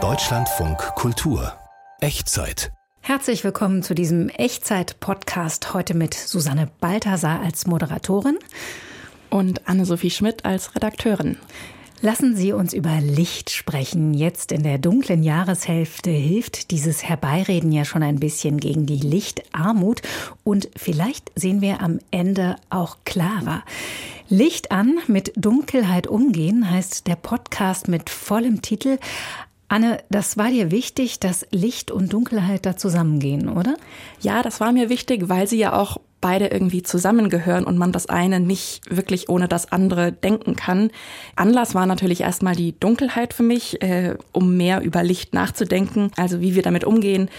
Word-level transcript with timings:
Deutschlandfunk 0.00 0.78
Kultur 0.94 1.52
Echtzeit 2.00 2.70
Herzlich 3.00 3.42
willkommen 3.42 3.82
zu 3.82 3.96
diesem 3.96 4.28
Echtzeit-Podcast. 4.28 5.74
Heute 5.74 5.94
mit 5.94 6.14
Susanne 6.14 6.70
Balthasar 6.80 7.40
als 7.40 7.66
Moderatorin 7.66 8.38
und 9.30 9.66
Anne-Sophie 9.66 10.12
Schmidt 10.12 10.44
als 10.44 10.76
Redakteurin. 10.76 11.38
Lassen 12.00 12.36
Sie 12.36 12.52
uns 12.52 12.74
über 12.74 13.00
Licht 13.00 13.50
sprechen. 13.50 14.14
Jetzt 14.14 14.52
in 14.52 14.62
der 14.62 14.78
dunklen 14.78 15.24
Jahreshälfte 15.24 16.10
hilft 16.10 16.70
dieses 16.70 17.02
Herbeireden 17.02 17.72
ja 17.72 17.84
schon 17.84 18.04
ein 18.04 18.20
bisschen 18.20 18.58
gegen 18.58 18.86
die 18.86 18.98
Lichtarmut 18.98 20.02
und 20.44 20.68
vielleicht 20.76 21.32
sehen 21.34 21.60
wir 21.60 21.80
am 21.80 21.98
Ende 22.12 22.54
auch 22.70 22.98
klarer. 23.04 23.64
Licht 24.28 24.70
an, 24.70 24.98
mit 25.08 25.32
Dunkelheit 25.34 26.06
umgehen 26.06 26.70
heißt 26.70 27.08
der 27.08 27.16
Podcast 27.16 27.88
mit 27.88 28.10
vollem 28.10 28.62
Titel. 28.62 28.98
Anne, 29.66 29.98
das 30.08 30.36
war 30.36 30.50
dir 30.50 30.70
wichtig, 30.70 31.18
dass 31.18 31.46
Licht 31.50 31.90
und 31.90 32.12
Dunkelheit 32.12 32.64
da 32.64 32.76
zusammengehen, 32.76 33.48
oder? 33.48 33.76
Ja, 34.20 34.42
das 34.42 34.60
war 34.60 34.70
mir 34.70 34.88
wichtig, 34.88 35.28
weil 35.28 35.48
sie 35.48 35.58
ja 35.58 35.72
auch 35.76 35.98
beide 36.20 36.48
irgendwie 36.48 36.82
zusammengehören 36.82 37.64
und 37.64 37.78
man 37.78 37.92
das 37.92 38.06
eine 38.06 38.40
nicht 38.40 38.80
wirklich 38.94 39.28
ohne 39.28 39.48
das 39.48 39.70
andere 39.70 40.12
denken 40.12 40.56
kann. 40.56 40.90
Anlass 41.36 41.74
war 41.74 41.86
natürlich 41.86 42.22
erstmal 42.22 42.56
die 42.56 42.78
Dunkelheit 42.78 43.34
für 43.34 43.42
mich, 43.42 43.82
äh, 43.82 44.16
um 44.32 44.56
mehr 44.56 44.82
über 44.82 45.02
Licht 45.02 45.34
nachzudenken, 45.34 46.10
also 46.16 46.40
wie 46.40 46.54
wir 46.54 46.62
damit 46.62 46.84
umgehen, 46.84 47.30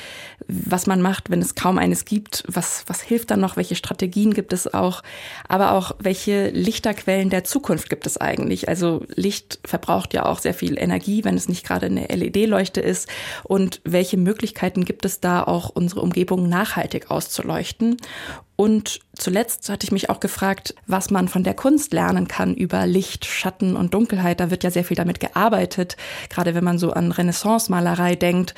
was 0.47 0.87
man 0.87 1.01
macht, 1.01 1.29
wenn 1.29 1.41
es 1.41 1.55
kaum 1.55 1.77
eines 1.77 2.05
gibt, 2.05 2.43
was, 2.47 2.83
was 2.87 3.01
hilft 3.01 3.31
dann 3.31 3.41
noch, 3.41 3.57
welche 3.57 3.75
Strategien 3.75 4.33
gibt 4.33 4.53
es 4.53 4.73
auch, 4.73 5.03
aber 5.47 5.73
auch 5.73 5.95
welche 5.99 6.49
Lichterquellen 6.49 7.29
der 7.29 7.43
Zukunft 7.43 7.89
gibt 7.89 8.05
es 8.05 8.17
eigentlich. 8.17 8.69
Also 8.69 9.03
Licht 9.15 9.59
verbraucht 9.65 10.13
ja 10.13 10.25
auch 10.25 10.39
sehr 10.39 10.53
viel 10.53 10.79
Energie, 10.79 11.23
wenn 11.23 11.35
es 11.35 11.49
nicht 11.49 11.65
gerade 11.65 11.87
eine 11.87 12.07
LED-Leuchte 12.07 12.81
ist 12.81 13.09
und 13.43 13.81
welche 13.83 14.17
Möglichkeiten 14.17 14.85
gibt 14.85 15.05
es 15.05 15.19
da 15.19 15.43
auch, 15.43 15.69
unsere 15.69 16.01
Umgebung 16.01 16.49
nachhaltig 16.49 17.11
auszuleuchten. 17.11 17.97
Und 18.59 18.99
zuletzt 19.13 19.69
hatte 19.69 19.85
ich 19.85 19.93
mich 19.93 20.09
auch 20.09 20.19
gefragt, 20.19 20.75
was 20.85 21.11
man 21.11 21.29
von 21.29 21.45
der 21.45 21.53
Kunst 21.53 21.93
lernen 21.93 22.27
kann 22.27 22.53
über 22.53 22.85
Licht, 22.87 23.23
Schatten 23.23 23.77
und 23.77 23.93
Dunkelheit. 23.93 24.41
Da 24.41 24.51
wird 24.51 24.65
ja 24.65 24.69
sehr 24.69 24.83
viel 24.83 24.97
damit 24.97 25.21
gearbeitet, 25.21 25.95
gerade 26.29 26.55
wenn 26.55 26.65
man 26.65 26.77
so 26.77 26.91
an 26.91 27.13
Renaissance-Malerei 27.13 28.15
denkt 28.15 28.55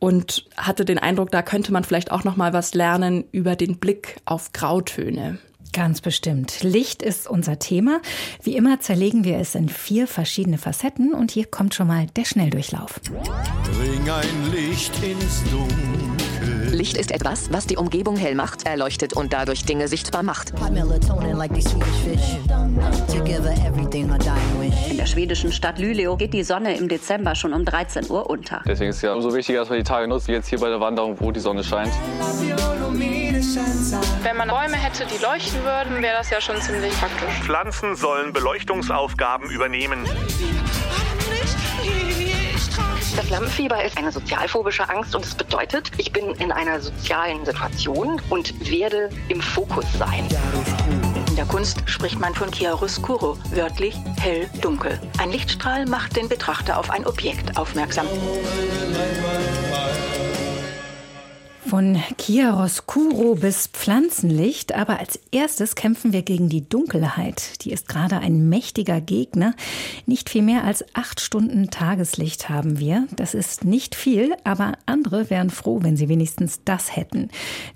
und 0.00 0.46
hatte 0.56 0.84
den 0.84 0.98
Eindruck, 0.98 1.30
da 1.30 1.42
könnte 1.42 1.72
man 1.72 1.84
vielleicht 1.84 2.10
auch 2.10 2.24
noch 2.24 2.34
mal 2.34 2.52
was 2.52 2.74
lernen 2.74 3.26
über 3.30 3.54
den 3.54 3.78
Blick 3.78 4.16
auf 4.24 4.52
Grautöne. 4.52 5.38
Ganz 5.72 6.00
bestimmt. 6.00 6.64
Licht 6.64 7.00
ist 7.00 7.28
unser 7.28 7.60
Thema. 7.60 8.00
Wie 8.42 8.56
immer 8.56 8.80
zerlegen 8.80 9.22
wir 9.22 9.38
es 9.38 9.54
in 9.54 9.68
vier 9.68 10.08
verschiedene 10.08 10.58
Facetten 10.58 11.14
und 11.14 11.30
hier 11.30 11.44
kommt 11.44 11.74
schon 11.74 11.86
mal 11.86 12.08
der 12.16 12.24
Schnelldurchlauf. 12.24 13.00
Bring 13.04 14.10
ein 14.10 14.50
Licht 14.52 15.00
ins 15.00 15.44
Dunkel. 15.44 16.13
Licht 16.44 16.96
ist 16.96 17.10
etwas, 17.10 17.52
was 17.52 17.66
die 17.66 17.76
Umgebung 17.76 18.16
hell 18.16 18.34
macht, 18.34 18.66
erleuchtet 18.66 19.12
und 19.14 19.32
dadurch 19.32 19.64
Dinge 19.64 19.88
sichtbar 19.88 20.22
macht. 20.22 20.52
In 24.90 24.96
der 24.96 25.06
schwedischen 25.06 25.52
Stadt 25.52 25.78
Luleå 25.78 26.16
geht 26.16 26.34
die 26.34 26.42
Sonne 26.44 26.76
im 26.76 26.88
Dezember 26.88 27.34
schon 27.34 27.52
um 27.52 27.64
13 27.64 28.10
Uhr 28.10 28.28
unter. 28.28 28.62
Deswegen 28.66 28.90
ist 28.90 28.96
es 28.96 29.02
ja 29.02 29.14
umso 29.14 29.34
wichtiger, 29.34 29.60
dass 29.60 29.68
man 29.68 29.78
die 29.78 29.84
Tage 29.84 30.08
nutzt, 30.08 30.28
wie 30.28 30.32
jetzt 30.32 30.48
hier 30.48 30.58
bei 30.58 30.68
der 30.68 30.80
Wanderung, 30.80 31.16
wo 31.20 31.30
die 31.30 31.40
Sonne 31.40 31.64
scheint. 31.64 31.92
Wenn 34.22 34.36
man 34.36 34.48
Bäume 34.48 34.76
hätte, 34.76 35.06
die 35.06 35.22
leuchten 35.22 35.62
würden, 35.62 36.02
wäre 36.02 36.16
das 36.18 36.30
ja 36.30 36.40
schon 36.40 36.60
ziemlich 36.60 36.92
praktisch. 36.94 37.44
Pflanzen 37.44 37.94
sollen 37.96 38.32
Beleuchtungsaufgaben 38.32 39.50
übernehmen. 39.50 40.04
Das 43.16 43.30
Lampenfieber 43.30 43.82
ist 43.84 43.96
eine 43.96 44.10
sozialphobische 44.10 44.88
Angst 44.88 45.14
und 45.14 45.24
es 45.24 45.34
bedeutet, 45.34 45.90
ich 45.98 46.12
bin 46.12 46.30
in 46.32 46.50
einer 46.50 46.80
sozialen 46.80 47.44
Situation 47.44 48.20
und 48.28 48.68
werde 48.68 49.08
im 49.28 49.40
Fokus 49.40 49.84
sein. 49.98 50.26
In 51.28 51.36
der 51.36 51.44
Kunst 51.46 51.82
spricht 51.86 52.18
man 52.18 52.34
von 52.34 52.50
Chiaroscuro, 52.50 53.38
wörtlich 53.50 53.96
hell-dunkel. 54.20 55.00
Ein 55.18 55.30
Lichtstrahl 55.30 55.86
macht 55.86 56.16
den 56.16 56.28
Betrachter 56.28 56.78
auf 56.78 56.90
ein 56.90 57.06
Objekt 57.06 57.56
aufmerksam. 57.56 58.06
Von 61.66 61.98
Chiaroscuro 62.18 63.36
bis 63.36 63.68
Pflanzenlicht, 63.68 64.74
aber 64.74 65.00
als 65.00 65.18
erstes 65.32 65.74
kämpfen 65.74 66.12
wir 66.12 66.20
gegen 66.22 66.50
die 66.50 66.68
Dunkelheit. 66.68 67.64
Die 67.64 67.72
ist 67.72 67.88
gerade 67.88 68.18
ein 68.18 68.50
mächtiger 68.50 69.00
Gegner. 69.00 69.54
Nicht 70.04 70.28
viel 70.28 70.42
mehr 70.42 70.64
als 70.64 70.84
acht 70.94 71.20
Stunden 71.20 71.70
Tageslicht 71.70 72.50
haben 72.50 72.78
wir. 72.78 73.08
Das 73.16 73.32
ist 73.32 73.64
nicht 73.64 73.94
viel, 73.94 74.34
aber 74.44 74.74
andere 74.84 75.30
wären 75.30 75.48
froh, 75.48 75.78
wenn 75.82 75.96
sie 75.96 76.10
wenigstens 76.10 76.60
das 76.64 76.94
hätten. 76.94 77.30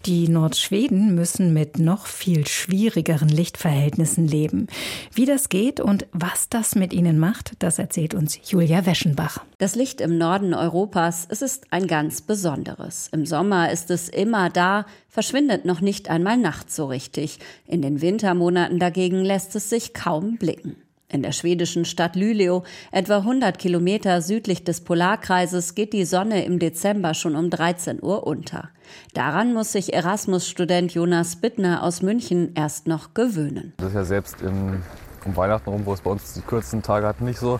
Die 0.04 0.28
Nordschweden 0.28 1.14
müssen 1.14 1.54
mit 1.54 1.78
noch 1.78 2.06
viel 2.06 2.46
schwierigeren 2.46 3.30
Lichtverhältnissen 3.30 4.28
leben. 4.28 4.66
Wie 5.14 5.24
das 5.24 5.48
geht 5.48 5.80
und 5.80 6.06
was 6.12 6.50
das 6.50 6.74
mit 6.74 6.92
ihnen 6.92 7.18
macht, 7.18 7.52
das 7.60 7.78
erzählt 7.78 8.12
uns 8.12 8.38
Julia 8.50 8.84
Weschenbach. 8.84 9.40
Das 9.60 9.74
Licht 9.74 10.00
im 10.00 10.18
Norden 10.18 10.54
Europas, 10.54 11.26
es 11.28 11.42
ist 11.42 11.72
ein 11.72 11.88
ganz 11.88 12.20
besonderes. 12.20 13.08
Im 13.10 13.26
Sommer 13.26 13.72
ist 13.72 13.90
es 13.90 14.08
immer 14.08 14.50
da, 14.50 14.86
verschwindet 15.08 15.64
noch 15.64 15.80
nicht 15.80 16.08
einmal 16.08 16.36
nachts 16.36 16.76
so 16.76 16.86
richtig. 16.86 17.40
In 17.66 17.82
den 17.82 18.00
Wintermonaten 18.00 18.78
dagegen 18.78 19.24
lässt 19.24 19.56
es 19.56 19.68
sich 19.68 19.94
kaum 19.94 20.36
blicken. 20.36 20.76
In 21.08 21.24
der 21.24 21.32
schwedischen 21.32 21.84
Stadt 21.84 22.14
Luleå, 22.14 22.62
etwa 22.92 23.16
100 23.16 23.58
Kilometer 23.58 24.22
südlich 24.22 24.62
des 24.62 24.82
Polarkreises, 24.82 25.74
geht 25.74 25.92
die 25.92 26.04
Sonne 26.04 26.44
im 26.44 26.60
Dezember 26.60 27.14
schon 27.14 27.34
um 27.34 27.50
13 27.50 28.00
Uhr 28.00 28.28
unter. 28.28 28.68
Daran 29.12 29.54
muss 29.54 29.72
sich 29.72 29.92
Erasmus-Student 29.92 30.94
Jonas 30.94 31.34
Bittner 31.34 31.82
aus 31.82 32.00
München 32.00 32.52
erst 32.54 32.86
noch 32.86 33.12
gewöhnen. 33.12 33.72
Das 33.78 33.88
ist 33.88 33.94
ja 33.94 34.04
selbst 34.04 34.40
im, 34.40 34.84
um 35.24 35.34
Weihnachten 35.34 35.68
rum, 35.68 35.84
wo 35.84 35.94
es 35.94 36.00
bei 36.00 36.12
uns 36.12 36.34
die 36.34 36.42
kurzen 36.42 36.80
Tage 36.80 37.08
hat, 37.08 37.20
nicht 37.20 37.40
so. 37.40 37.58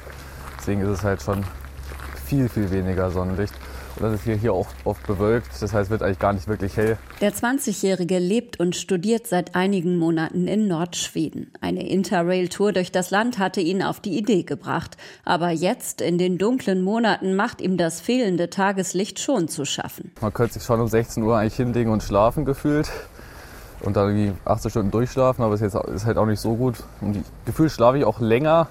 Deswegen 0.61 0.83
ist 0.83 0.91
es 0.91 1.03
halt 1.03 1.23
schon 1.23 1.45
viel, 2.29 2.49
viel 2.49 2.71
weniger 2.71 3.11
Sonnenlicht. 3.11 3.55
Und 3.97 4.05
das 4.05 4.15
ist 4.15 4.25
hier, 4.25 4.37
hier 4.37 4.53
auch 4.53 4.69
oft 4.85 5.05
bewölkt, 5.09 5.49
das 5.61 5.73
heißt, 5.73 5.91
wird 5.91 6.03
eigentlich 6.03 6.21
gar 6.21 6.33
nicht 6.33 6.47
wirklich 6.47 6.77
hell. 6.77 6.99
Der 7.21 7.33
20-Jährige 7.33 8.19
lebt 8.19 8.61
und 8.61 8.77
studiert 8.77 9.27
seit 9.27 9.57
einigen 9.57 9.97
Monaten 9.97 10.47
in 10.47 10.69
Nordschweden. 10.69 11.51
Eine 11.61 11.89
Interrail-Tour 11.89 12.73
durch 12.73 12.93
das 12.93 13.11
Land 13.11 13.39
hatte 13.39 13.61
ihn 13.61 13.83
auf 13.83 13.99
die 13.99 14.17
Idee 14.17 14.45
gebracht. 14.45 14.97
Aber 15.25 15.51
jetzt, 15.51 16.01
in 16.01 16.17
den 16.17 16.39
dunklen 16.39 16.83
Monaten, 16.83 17.35
macht 17.35 17.61
ihm 17.61 17.77
das 17.77 18.01
fehlende 18.01 18.51
Tageslicht 18.51 19.19
schon 19.19 19.49
zu 19.49 19.65
schaffen. 19.65 20.13
Man 20.21 20.33
könnte 20.33 20.55
sich 20.55 20.63
schon 20.63 20.81
um 20.81 20.87
16 20.87 21.23
Uhr 21.25 21.37
eigentlich 21.37 21.57
hinlegen 21.57 21.91
und 21.91 22.03
schlafen 22.03 22.45
gefühlt 22.45 22.89
und 23.81 23.97
dann 23.97 24.17
irgendwie 24.17 24.39
18 24.45 24.71
Stunden 24.71 24.91
durchschlafen, 24.93 25.43
aber 25.43 25.55
es 25.55 25.61
ist 25.61 26.05
halt 26.05 26.19
auch 26.19 26.27
nicht 26.27 26.41
so 26.41 26.55
gut. 26.55 26.77
Und 27.01 27.25
gefühlt 27.47 27.73
schlafe 27.73 27.99
ich 27.99 28.05
auch 28.05 28.21
länger, 28.21 28.69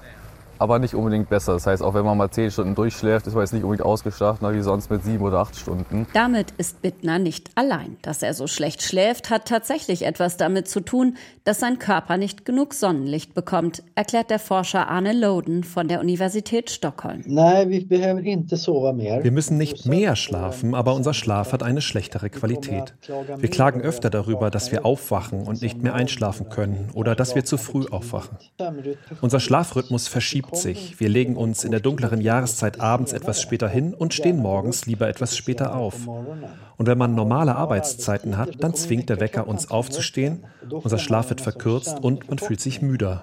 aber 0.58 0.78
nicht 0.78 0.94
unbedingt 0.94 1.28
besser. 1.28 1.54
Das 1.54 1.66
heißt, 1.66 1.82
auch 1.82 1.94
wenn 1.94 2.04
man 2.04 2.16
mal 2.16 2.30
zehn 2.30 2.50
Stunden 2.50 2.74
durchschläft, 2.74 3.26
ist 3.26 3.34
man 3.34 3.42
jetzt 3.42 3.52
nicht 3.52 3.64
unbedingt 3.64 3.86
ausgeschlafen 3.86 4.48
wie 4.52 4.60
sonst 4.60 4.90
mit 4.90 5.04
sieben 5.04 5.24
oder 5.24 5.38
acht 5.38 5.56
Stunden. 5.56 6.06
Damit 6.14 6.52
ist 6.58 6.82
Bittner 6.82 7.18
nicht 7.18 7.50
allein. 7.54 7.96
Dass 8.02 8.22
er 8.22 8.34
so 8.34 8.46
schlecht 8.46 8.82
schläft, 8.82 9.30
hat 9.30 9.46
tatsächlich 9.46 10.04
etwas 10.04 10.36
damit 10.36 10.68
zu 10.68 10.80
tun, 10.80 11.16
dass 11.44 11.60
sein 11.60 11.78
Körper 11.78 12.16
nicht 12.16 12.44
genug 12.44 12.74
Sonnenlicht 12.74 13.34
bekommt, 13.34 13.82
erklärt 13.94 14.30
der 14.30 14.38
Forscher 14.38 14.88
Arne 14.88 15.12
Loden 15.12 15.64
von 15.64 15.88
der 15.88 16.00
Universität 16.00 16.70
Stockholm. 16.70 17.24
Wir 17.24 19.32
müssen 19.32 19.58
nicht 19.58 19.86
mehr 19.86 20.16
schlafen, 20.16 20.74
aber 20.74 20.94
unser 20.94 21.14
Schlaf 21.14 21.52
hat 21.52 21.62
eine 21.62 21.80
schlechtere 21.80 22.30
Qualität. 22.30 22.94
Wir 23.38 23.50
klagen 23.50 23.80
öfter 23.80 24.10
darüber, 24.10 24.50
dass 24.50 24.72
wir 24.72 24.84
aufwachen 24.84 25.46
und 25.46 25.62
nicht 25.62 25.82
mehr 25.82 25.94
einschlafen 25.94 26.48
können 26.48 26.90
oder 26.94 27.14
dass 27.14 27.34
wir 27.34 27.44
zu 27.44 27.58
früh 27.58 27.86
aufwachen. 27.90 28.38
Unser 29.20 29.40
Schlafrhythmus 29.40 30.08
verschiebt 30.08 30.47
verschiebt 30.48 30.56
sich. 30.56 31.00
Wir 31.00 31.08
legen 31.08 31.36
uns 31.36 31.64
in 31.64 31.70
der 31.70 31.80
dunkleren 31.80 32.20
Jahreszeit 32.20 32.80
abends 32.80 33.12
etwas 33.12 33.40
später 33.40 33.68
hin 33.68 33.94
und 33.94 34.14
stehen 34.14 34.38
morgens 34.38 34.86
lieber 34.86 35.08
etwas 35.08 35.36
später 35.36 35.76
auf. 35.76 36.06
Und 36.06 36.86
wenn 36.86 36.98
man 36.98 37.14
normale 37.14 37.56
Arbeitszeiten 37.56 38.36
hat, 38.36 38.62
dann 38.62 38.74
zwingt 38.74 39.08
der 39.08 39.20
Wecker 39.20 39.48
uns 39.48 39.70
aufzustehen, 39.70 40.44
unser 40.70 40.98
Schlaf 40.98 41.30
wird 41.30 41.40
verkürzt 41.40 41.98
und 42.00 42.28
man 42.28 42.38
fühlt 42.38 42.60
sich 42.60 42.82
müder. 42.82 43.22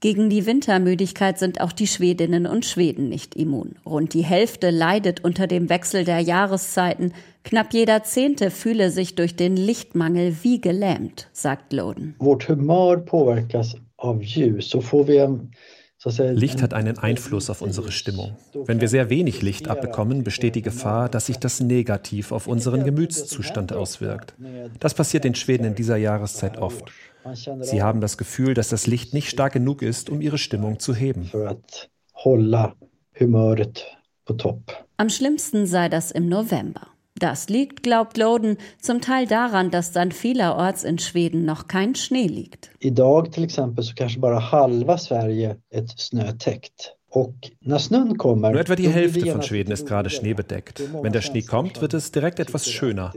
Gegen 0.00 0.30
die 0.30 0.46
Wintermüdigkeit 0.46 1.38
sind 1.38 1.60
auch 1.60 1.72
die 1.72 1.86
Schwedinnen 1.86 2.46
und 2.46 2.64
Schweden 2.64 3.08
nicht 3.08 3.34
immun. 3.34 3.74
Rund 3.84 4.14
die 4.14 4.22
Hälfte 4.24 4.70
leidet 4.70 5.24
unter 5.24 5.46
dem 5.46 5.68
Wechsel 5.68 6.04
der 6.04 6.20
Jahreszeiten. 6.20 7.12
Knapp 7.44 7.72
jeder 7.72 8.02
Zehnte 8.04 8.50
fühle 8.50 8.90
sich 8.90 9.14
durch 9.14 9.36
den 9.36 9.56
Lichtmangel 9.56 10.36
wie 10.42 10.60
gelähmt, 10.60 11.28
sagt 11.32 11.72
Loden. 11.72 12.14
Vårt 12.18 12.48
humör 12.48 12.96
påverkas 12.98 13.76
av 13.96 14.22
ljus. 14.22 14.70
Så 14.70 14.80
får 14.80 15.04
vi 15.04 15.16
en 15.18 15.50
Licht 16.04 16.62
hat 16.62 16.74
einen 16.74 16.98
Einfluss 16.98 17.48
auf 17.48 17.62
unsere 17.62 17.92
Stimmung. 17.92 18.36
Wenn 18.54 18.80
wir 18.80 18.88
sehr 18.88 19.08
wenig 19.08 19.40
Licht 19.40 19.68
abbekommen, 19.68 20.24
besteht 20.24 20.56
die 20.56 20.62
Gefahr, 20.62 21.08
dass 21.08 21.26
sich 21.26 21.38
das 21.38 21.60
negativ 21.60 22.32
auf 22.32 22.48
unseren 22.48 22.84
Gemütszustand 22.84 23.72
auswirkt. 23.72 24.34
Das 24.80 24.94
passiert 24.94 25.24
in 25.24 25.36
Schweden 25.36 25.64
in 25.64 25.74
dieser 25.74 25.96
Jahreszeit 25.96 26.58
oft. 26.58 26.90
Sie 27.60 27.82
haben 27.82 28.00
das 28.00 28.18
Gefühl, 28.18 28.54
dass 28.54 28.68
das 28.68 28.88
Licht 28.88 29.14
nicht 29.14 29.30
stark 29.30 29.52
genug 29.52 29.82
ist, 29.82 30.10
um 30.10 30.20
ihre 30.20 30.38
Stimmung 30.38 30.80
zu 30.80 30.92
heben. 30.92 31.30
Am 34.96 35.08
schlimmsten 35.08 35.66
sei 35.66 35.88
das 35.88 36.10
im 36.10 36.28
November. 36.28 36.91
Das 37.18 37.48
liegt, 37.48 37.82
glaubt 37.82 38.16
Loden, 38.16 38.56
zum 38.80 39.00
Teil 39.00 39.26
daran, 39.26 39.70
dass 39.70 39.92
dann 39.92 40.12
vielerorts 40.12 40.82
in 40.82 40.98
Schweden 40.98 41.44
noch 41.44 41.68
kein 41.68 41.94
Schnee 41.94 42.26
liegt. 42.26 42.70
Idag 42.80 43.32
till 43.32 43.44
exempel 43.44 43.84
så 43.84 43.94
kanske 43.94 44.18
bara 44.18 44.40
halva 44.40 44.98
Sverige 44.98 45.56
är 45.70 45.86
snötäckt. 45.96 46.96
Nur 47.14 48.54
etwa 48.54 48.74
die 48.74 48.88
Hälfte 48.88 49.26
von 49.26 49.42
Schweden 49.42 49.70
ist 49.70 49.86
gerade 49.86 50.08
schneebedeckt. 50.08 50.82
Wenn 51.02 51.12
der 51.12 51.20
Schnee 51.20 51.42
kommt, 51.42 51.82
wird 51.82 51.92
es 51.92 52.10
direkt 52.10 52.40
etwas 52.40 52.70
schöner. 52.70 53.12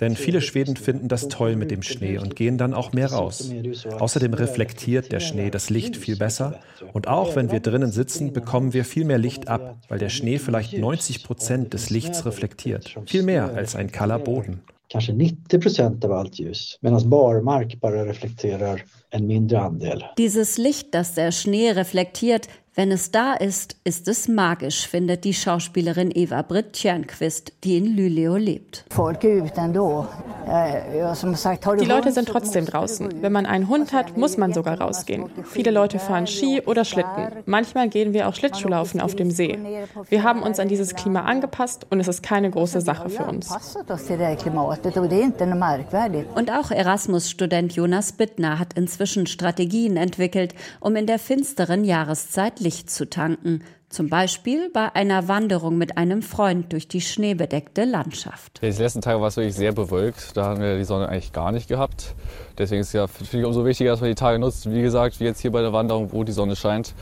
Denn 0.00 0.16
viele 0.16 0.40
Schweden 0.40 0.76
finden 0.76 1.06
das 1.06 1.28
toll 1.28 1.54
mit 1.54 1.70
dem 1.70 1.82
Schnee 1.82 2.18
und 2.18 2.34
gehen 2.34 2.58
dann 2.58 2.74
auch 2.74 2.92
mehr 2.92 3.12
raus. 3.12 3.52
Außerdem 3.98 4.34
reflektiert 4.34 5.12
der 5.12 5.20
Schnee 5.20 5.50
das 5.50 5.70
Licht 5.70 5.96
viel 5.96 6.16
besser. 6.16 6.58
Und 6.92 7.06
auch 7.06 7.36
wenn 7.36 7.52
wir 7.52 7.60
drinnen 7.60 7.92
sitzen, 7.92 8.32
bekommen 8.32 8.72
wir 8.72 8.84
viel 8.84 9.04
mehr 9.04 9.18
Licht 9.18 9.46
ab, 9.48 9.76
weil 9.88 10.00
der 10.00 10.08
Schnee 10.08 10.38
vielleicht 10.38 10.76
90 10.76 11.22
Prozent 11.22 11.72
des 11.72 11.90
Lichts 11.90 12.26
reflektiert. 12.26 12.96
Viel 13.06 13.22
mehr 13.22 13.54
als 13.54 13.76
ein 13.76 13.92
kahler 13.92 14.18
Boden. 14.18 14.62
Kanske 14.88 15.12
90 15.12 15.60
Prozent 15.60 16.04
av 16.04 16.12
allt 16.12 16.38
ljus, 16.38 16.78
medan 16.80 17.08
barmark 17.10 17.74
bara 17.80 18.04
reflekterar 18.06 18.78
en 19.10 19.26
mindre 19.26 19.58
andel. 19.58 20.04
Dieses 20.16 20.58
Licht, 20.58 20.94
das 20.94 21.14
der 21.14 21.32
Schnee 21.32 21.72
reflektiert, 21.72 22.46
wenn 22.76 22.92
es 22.92 23.10
da 23.10 23.32
ist, 23.32 23.76
ist 23.84 24.06
es 24.06 24.28
magisch, 24.28 24.86
findet 24.86 25.24
die 25.24 25.32
Schauspielerin 25.32 26.10
Eva 26.14 26.42
Britt 26.42 26.74
Tjernquist, 26.74 27.54
die 27.64 27.78
in 27.78 27.96
Luleå 27.96 28.36
lebt. 28.36 28.84
Die 30.46 31.86
Leute 31.86 32.12
sind 32.12 32.28
trotzdem 32.28 32.66
draußen. 32.66 33.20
Wenn 33.20 33.32
man 33.32 33.46
einen 33.46 33.68
Hund 33.68 33.92
hat, 33.92 34.16
muss 34.16 34.36
man 34.36 34.52
sogar 34.52 34.80
rausgehen. 34.80 35.28
Viele 35.44 35.72
Leute 35.72 35.98
fahren 35.98 36.28
Ski 36.28 36.62
oder 36.64 36.84
Schlitten. 36.84 37.28
Manchmal 37.46 37.88
gehen 37.88 38.12
wir 38.12 38.28
auch 38.28 38.34
Schlittschuhlaufen 38.34 39.00
auf 39.00 39.16
dem 39.16 39.32
See. 39.32 39.58
Wir 40.08 40.22
haben 40.22 40.42
uns 40.42 40.60
an 40.60 40.68
dieses 40.68 40.94
Klima 40.94 41.22
angepasst 41.22 41.86
und 41.90 41.98
es 41.98 42.06
ist 42.06 42.22
keine 42.22 42.50
große 42.50 42.80
Sache 42.80 43.08
für 43.08 43.24
uns. 43.24 43.50
Und 46.34 46.50
auch 46.52 46.70
Erasmus-Student 46.70 47.72
Jonas 47.74 48.12
Bittner 48.12 48.58
hat 48.60 48.74
inzwischen 48.74 49.26
Strategien 49.26 49.96
entwickelt, 49.96 50.54
um 50.78 50.94
in 50.94 51.06
der 51.06 51.18
finsteren 51.18 51.82
Jahreszeit 51.84 52.60
Licht 52.60 52.88
zu 52.90 53.10
tanken, 53.10 53.62
zum 53.88 54.08
Beispiel 54.08 54.70
bei 54.70 54.94
einer 54.94 55.28
Wanderung 55.28 55.78
mit 55.78 55.96
einem 55.96 56.22
Freund 56.22 56.72
durch 56.72 56.88
die 56.88 57.00
schneebedeckte 57.00 57.84
Landschaft. 57.84 58.60
Die 58.62 58.66
letzten 58.66 59.00
Tage 59.00 59.20
war 59.20 59.28
es 59.28 59.36
wirklich 59.36 59.54
sehr 59.54 59.72
bewölkt. 59.72 60.36
Da 60.36 60.44
haben 60.44 60.60
wir 60.60 60.76
die 60.76 60.84
Sonne 60.84 61.08
eigentlich 61.08 61.32
gar 61.32 61.52
nicht 61.52 61.68
gehabt. 61.68 62.14
Deswegen 62.58 62.80
ist 62.80 62.88
es 62.88 62.92
ja 62.94 63.06
finde 63.06 63.38
ich 63.38 63.44
umso 63.44 63.64
wichtiger, 63.64 63.90
dass 63.90 64.00
man 64.00 64.10
die 64.10 64.14
Tage 64.14 64.38
nutzt. 64.38 64.70
Wie 64.70 64.82
gesagt, 64.82 65.20
wie 65.20 65.24
jetzt 65.24 65.40
hier 65.40 65.52
bei 65.52 65.62
der 65.62 65.72
Wanderung, 65.72 66.12
wo 66.12 66.24
die 66.24 66.32
Sonne 66.32 66.56
scheint. 66.56 66.94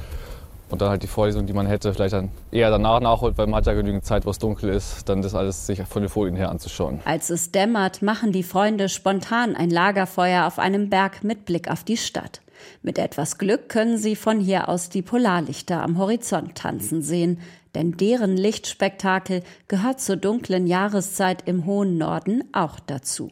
Und 0.71 0.81
dann 0.81 0.89
halt 0.89 1.03
die 1.03 1.07
Vorlesung, 1.07 1.47
die 1.47 1.53
man 1.53 1.67
hätte, 1.67 1.93
vielleicht 1.93 2.15
dann 2.15 2.31
eher 2.51 2.71
danach 2.71 2.99
nachholt, 3.01 3.37
weil 3.39 3.47
man 3.47 3.57
hat 3.57 3.67
ja 3.67 3.75
genügend 3.75 4.05
Zeit, 4.05 4.27
wo 4.27 4.31
es 4.31 4.39
dunkel 4.39 4.71
ist, 4.71 5.09
dann 5.09 5.23
das 5.23 5.35
alles 5.35 5.67
sich 5.67 5.83
von 5.83 6.03
den 6.03 6.09
Folien 6.09 6.37
her 6.37 6.51
anzuschauen. 6.51 7.01
Als 7.05 7.31
es 7.31 7.53
dämmert, 7.53 8.03
machen 8.03 8.33
die 8.33 8.43
Freunde 8.43 8.89
spontan 8.89 9.55
ein 9.57 9.71
Lagerfeuer 9.71 10.47
auf 10.47 10.59
einem 10.59 10.89
Berg 10.91 11.23
mit 11.23 11.45
Blick 11.45 11.71
auf 11.71 11.85
die 11.85 11.97
Stadt. 11.97 12.41
Mit 12.83 12.99
etwas 12.99 13.39
Glück 13.39 13.69
können 13.69 13.99
Sie 13.99 14.17
von 14.17 14.41
hier 14.41 14.69
aus 14.69 14.89
die 14.89 15.03
Polarlichter 15.03 15.83
am 15.83 15.99
Horizont 15.99 16.55
tanzen 16.55 17.03
sehen, 17.03 17.39
denn 17.75 17.97
deren 17.97 18.37
Lichtspektakel 18.37 19.43
gehört 19.69 20.01
zur 20.01 20.17
dunklen 20.17 20.67
Jahreszeit 20.67 21.43
im 21.47 21.67
hohen 21.67 21.99
Norden 21.99 22.45
auch 22.53 22.79
dazu. 22.81 23.31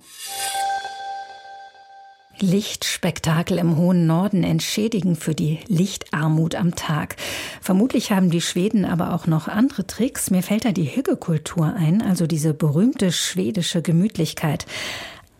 Lichtspektakel 2.42 3.58
im 3.58 3.76
hohen 3.76 4.06
Norden 4.06 4.42
entschädigen 4.42 5.14
für 5.14 5.34
die 5.34 5.60
Lichtarmut 5.68 6.56
am 6.56 6.74
Tag. 6.74 7.14
Vermutlich 7.60 8.10
haben 8.10 8.30
die 8.30 8.40
Schweden 8.40 8.84
aber 8.84 9.14
auch 9.14 9.28
noch 9.28 9.46
andere 9.46 9.86
Tricks. 9.86 10.30
Mir 10.30 10.42
fällt 10.42 10.64
da 10.64 10.72
die 10.72 10.96
Hyggekultur 10.96 11.72
ein, 11.76 12.02
also 12.02 12.26
diese 12.26 12.52
berühmte 12.52 13.12
schwedische 13.12 13.80
Gemütlichkeit. 13.80 14.66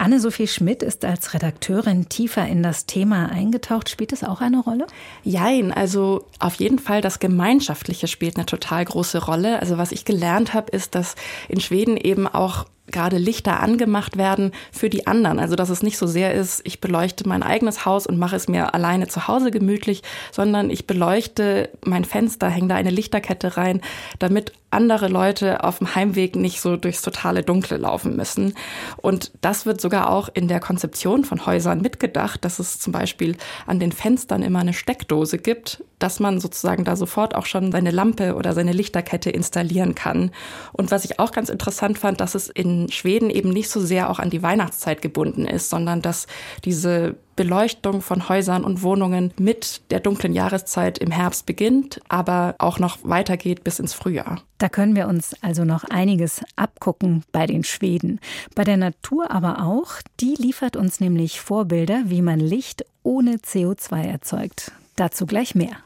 Anne-Sophie 0.02 0.48
Schmidt 0.48 0.82
ist 0.82 1.04
als 1.04 1.32
Redakteurin 1.32 2.08
tiefer 2.08 2.44
in 2.48 2.64
das 2.64 2.86
Thema 2.86 3.26
eingetaucht. 3.26 3.88
Spielt 3.88 4.12
es 4.12 4.24
auch 4.24 4.40
eine 4.40 4.58
Rolle? 4.58 4.88
Jein, 5.22 5.72
also 5.72 6.24
auf 6.40 6.56
jeden 6.56 6.80
Fall 6.80 7.00
das 7.00 7.20
Gemeinschaftliche 7.20 8.08
spielt 8.08 8.34
eine 8.36 8.44
total 8.44 8.84
große 8.84 9.24
Rolle. 9.24 9.60
Also 9.60 9.78
was 9.78 9.92
ich 9.92 10.04
gelernt 10.04 10.54
habe, 10.54 10.72
ist, 10.72 10.96
dass 10.96 11.14
in 11.48 11.60
Schweden 11.60 11.96
eben 11.96 12.26
auch 12.26 12.66
gerade 12.92 13.18
Lichter 13.18 13.60
angemacht 13.60 14.16
werden 14.16 14.52
für 14.70 14.90
die 14.90 15.06
anderen. 15.06 15.38
Also 15.38 15.56
dass 15.56 15.70
es 15.70 15.82
nicht 15.82 15.98
so 15.98 16.06
sehr 16.06 16.34
ist, 16.34 16.60
ich 16.64 16.80
beleuchte 16.80 17.28
mein 17.28 17.42
eigenes 17.42 17.84
Haus 17.84 18.06
und 18.06 18.18
mache 18.18 18.36
es 18.36 18.48
mir 18.48 18.74
alleine 18.74 19.08
zu 19.08 19.28
Hause 19.28 19.50
gemütlich, 19.50 20.02
sondern 20.30 20.70
ich 20.70 20.86
beleuchte 20.86 21.70
mein 21.84 22.04
Fenster, 22.04 22.48
hänge 22.48 22.68
da 22.68 22.74
eine 22.76 22.90
Lichterkette 22.90 23.56
rein, 23.56 23.80
damit 24.18 24.52
andere 24.72 25.08
Leute 25.08 25.64
auf 25.64 25.78
dem 25.78 25.94
Heimweg 25.94 26.34
nicht 26.34 26.60
so 26.60 26.76
durchs 26.76 27.02
totale 27.02 27.42
Dunkle 27.42 27.76
laufen 27.76 28.16
müssen. 28.16 28.54
Und 28.96 29.30
das 29.40 29.66
wird 29.66 29.80
sogar 29.80 30.10
auch 30.10 30.28
in 30.32 30.48
der 30.48 30.60
Konzeption 30.60 31.24
von 31.24 31.44
Häusern 31.44 31.82
mitgedacht, 31.82 32.44
dass 32.44 32.58
es 32.58 32.78
zum 32.78 32.92
Beispiel 32.92 33.36
an 33.66 33.78
den 33.78 33.92
Fenstern 33.92 34.42
immer 34.42 34.60
eine 34.60 34.72
Steckdose 34.72 35.38
gibt, 35.38 35.84
dass 35.98 36.20
man 36.20 36.40
sozusagen 36.40 36.84
da 36.84 36.96
sofort 36.96 37.34
auch 37.34 37.46
schon 37.46 37.70
seine 37.70 37.90
Lampe 37.90 38.34
oder 38.34 38.54
seine 38.54 38.72
Lichterkette 38.72 39.30
installieren 39.30 39.94
kann. 39.94 40.30
Und 40.72 40.90
was 40.90 41.04
ich 41.04 41.18
auch 41.18 41.32
ganz 41.32 41.50
interessant 41.50 41.98
fand, 41.98 42.20
dass 42.20 42.34
es 42.34 42.48
in 42.48 42.81
Schweden 42.90 43.30
eben 43.30 43.50
nicht 43.50 43.70
so 43.70 43.80
sehr 43.80 44.10
auch 44.10 44.18
an 44.18 44.30
die 44.30 44.42
Weihnachtszeit 44.42 45.02
gebunden 45.02 45.46
ist, 45.46 45.70
sondern 45.70 46.02
dass 46.02 46.26
diese 46.64 47.16
Beleuchtung 47.36 48.02
von 48.02 48.28
Häusern 48.28 48.64
und 48.64 48.82
Wohnungen 48.82 49.32
mit 49.38 49.90
der 49.90 50.00
dunklen 50.00 50.34
Jahreszeit 50.34 50.98
im 50.98 51.10
Herbst 51.10 51.46
beginnt, 51.46 52.00
aber 52.08 52.56
auch 52.58 52.78
noch 52.78 52.98
weitergeht 53.02 53.64
bis 53.64 53.78
ins 53.78 53.94
Frühjahr. 53.94 54.42
Da 54.58 54.68
können 54.68 54.94
wir 54.94 55.08
uns 55.08 55.34
also 55.42 55.64
noch 55.64 55.84
einiges 55.84 56.42
abgucken 56.56 57.24
bei 57.32 57.46
den 57.46 57.64
Schweden. 57.64 58.20
Bei 58.54 58.64
der 58.64 58.76
Natur 58.76 59.30
aber 59.30 59.62
auch. 59.64 59.94
Die 60.20 60.34
liefert 60.34 60.76
uns 60.76 61.00
nämlich 61.00 61.40
Vorbilder, 61.40 62.02
wie 62.06 62.22
man 62.22 62.38
Licht 62.38 62.84
ohne 63.02 63.36
CO2 63.36 64.04
erzeugt. 64.04 64.72
Dazu 64.96 65.26
gleich 65.26 65.54
mehr. 65.54 65.76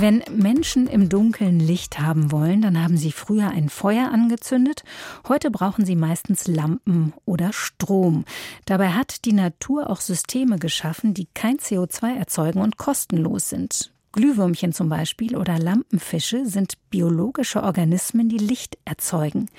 Wenn 0.00 0.22
Menschen 0.30 0.86
im 0.86 1.08
Dunkeln 1.08 1.58
Licht 1.58 1.98
haben 1.98 2.30
wollen, 2.30 2.62
dann 2.62 2.80
haben 2.80 2.96
sie 2.96 3.10
früher 3.10 3.48
ein 3.48 3.68
Feuer 3.68 4.12
angezündet. 4.12 4.84
Heute 5.26 5.50
brauchen 5.50 5.84
sie 5.84 5.96
meistens 5.96 6.46
Lampen 6.46 7.14
oder 7.24 7.52
Strom. 7.52 8.24
Dabei 8.64 8.90
hat 8.90 9.24
die 9.24 9.32
Natur 9.32 9.90
auch 9.90 10.00
Systeme 10.00 10.60
geschaffen, 10.60 11.14
die 11.14 11.26
kein 11.34 11.56
CO2 11.56 12.16
erzeugen 12.16 12.60
und 12.60 12.76
kostenlos 12.76 13.48
sind. 13.48 13.92
Glühwürmchen 14.12 14.72
zum 14.72 14.88
Beispiel 14.88 15.36
oder 15.36 15.58
Lampenfische 15.58 16.46
sind 16.46 16.74
biologische 16.90 17.64
Organismen, 17.64 18.28
die 18.28 18.38
Licht 18.38 18.78
erzeugen. 18.84 19.50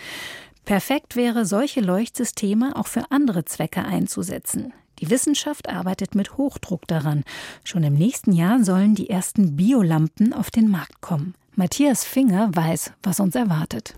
Perfekt 0.64 1.18
wäre, 1.18 1.46
solche 1.46 1.82
Leuchtsysteme 1.82 2.78
auch 2.78 2.88
für 2.88 3.12
andere 3.12 3.44
Zwecke 3.44 3.84
einzusetzen. 3.84 4.72
Die 5.00 5.10
Wissenschaft 5.10 5.70
arbeitet 5.70 6.16
mit 6.16 6.38
Hochdruck 6.38 6.88
daran. 6.88 7.24
Schon 7.64 7.84
im 7.84 7.94
nächsten 7.94 8.34
Jahr 8.34 8.64
sollen 8.64 8.96
die 8.96 9.10
ersten 9.10 9.56
Biolampen 9.56 10.34
auf 10.34 10.52
den 10.52 10.70
Markt 10.70 11.02
kommen. 11.02 11.36
Matthias 11.56 12.04
Finger 12.04 12.50
weiß, 12.54 12.94
was 13.04 13.20
uns 13.20 13.36
erwartet. 13.36 13.96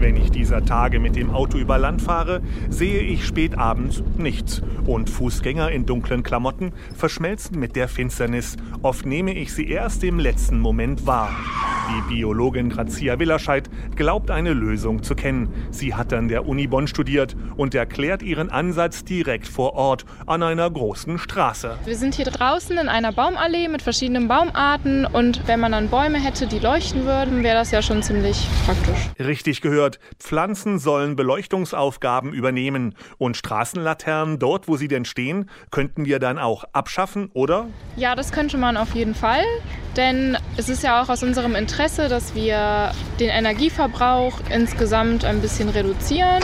Wenn 0.00 0.16
ich 0.16 0.30
dieser 0.30 0.64
Tage 0.64 1.00
mit 1.00 1.16
dem 1.16 1.30
Auto 1.30 1.58
über 1.58 1.76
Land 1.76 2.02
fahre, 2.02 2.40
sehe 2.68 3.00
ich 3.00 3.26
spät 3.26 3.58
abends 3.58 4.02
nichts. 4.16 4.62
Und 4.86 5.10
Fußgänger 5.10 5.72
in 5.72 5.86
dunklen 5.86 6.22
Klamotten 6.22 6.72
verschmelzen 6.96 7.58
mit 7.58 7.74
der 7.74 7.88
Finsternis. 7.88 8.56
Oft 8.82 9.06
nehme 9.06 9.34
ich 9.34 9.52
sie 9.52 9.68
erst 9.68 10.04
im 10.04 10.20
letzten 10.20 10.60
Moment 10.60 11.04
wahr. 11.04 11.30
Die 11.88 12.14
Biologin 12.14 12.68
Grazia 12.68 13.18
Willerscheid 13.18 13.68
glaubt 13.96 14.30
eine 14.30 14.52
Lösung 14.52 15.02
zu 15.02 15.14
kennen. 15.14 15.48
Sie 15.70 15.94
hat 15.94 16.12
an 16.12 16.28
der 16.28 16.46
Uni 16.46 16.66
Bonn 16.66 16.86
studiert 16.86 17.34
und 17.56 17.74
erklärt 17.74 18.22
ihren 18.22 18.50
Ansatz 18.50 19.04
direkt 19.04 19.48
vor 19.48 19.72
Ort 19.72 20.04
an 20.26 20.42
einer 20.42 20.70
großen 20.70 21.18
Straße. 21.18 21.78
Wir 21.86 21.96
sind 21.96 22.14
hier 22.14 22.26
draußen 22.26 22.76
in 22.76 22.88
einer 22.88 23.12
Baumallee 23.12 23.68
mit 23.68 23.80
verschiedenen 23.80 24.28
Baumarten 24.28 25.06
und 25.06 25.48
wenn 25.48 25.60
man 25.60 25.72
dann 25.72 25.88
Bäume 25.88 26.22
hätte, 26.22 26.46
die 26.46 26.58
leuchten 26.58 27.06
würden, 27.06 27.42
wäre 27.42 27.56
das 27.56 27.70
ja 27.70 27.80
schon 27.80 28.02
ziemlich 28.02 28.46
praktisch. 28.66 29.08
Richtig 29.18 29.62
gehört 29.62 29.87
wird, 29.88 29.98
Pflanzen 30.18 30.78
sollen 30.78 31.16
Beleuchtungsaufgaben 31.16 32.32
übernehmen 32.32 32.94
und 33.16 33.36
Straßenlaternen 33.36 34.38
dort, 34.38 34.68
wo 34.68 34.76
sie 34.76 34.88
denn 34.88 35.06
stehen, 35.06 35.48
könnten 35.70 36.04
wir 36.04 36.18
dann 36.18 36.38
auch 36.38 36.64
abschaffen, 36.72 37.30
oder? 37.32 37.68
Ja, 37.96 38.14
das 38.14 38.32
könnte 38.32 38.58
man 38.58 38.76
auf 38.76 38.94
jeden 38.94 39.14
Fall. 39.14 39.44
Denn 39.96 40.36
es 40.56 40.68
ist 40.68 40.82
ja 40.82 41.02
auch 41.02 41.08
aus 41.08 41.22
unserem 41.22 41.54
Interesse, 41.54 42.08
dass 42.08 42.34
wir 42.34 42.92
den 43.18 43.30
Energieverbrauch 43.30 44.38
insgesamt 44.50 45.24
ein 45.24 45.40
bisschen 45.40 45.70
reduzieren. 45.70 46.42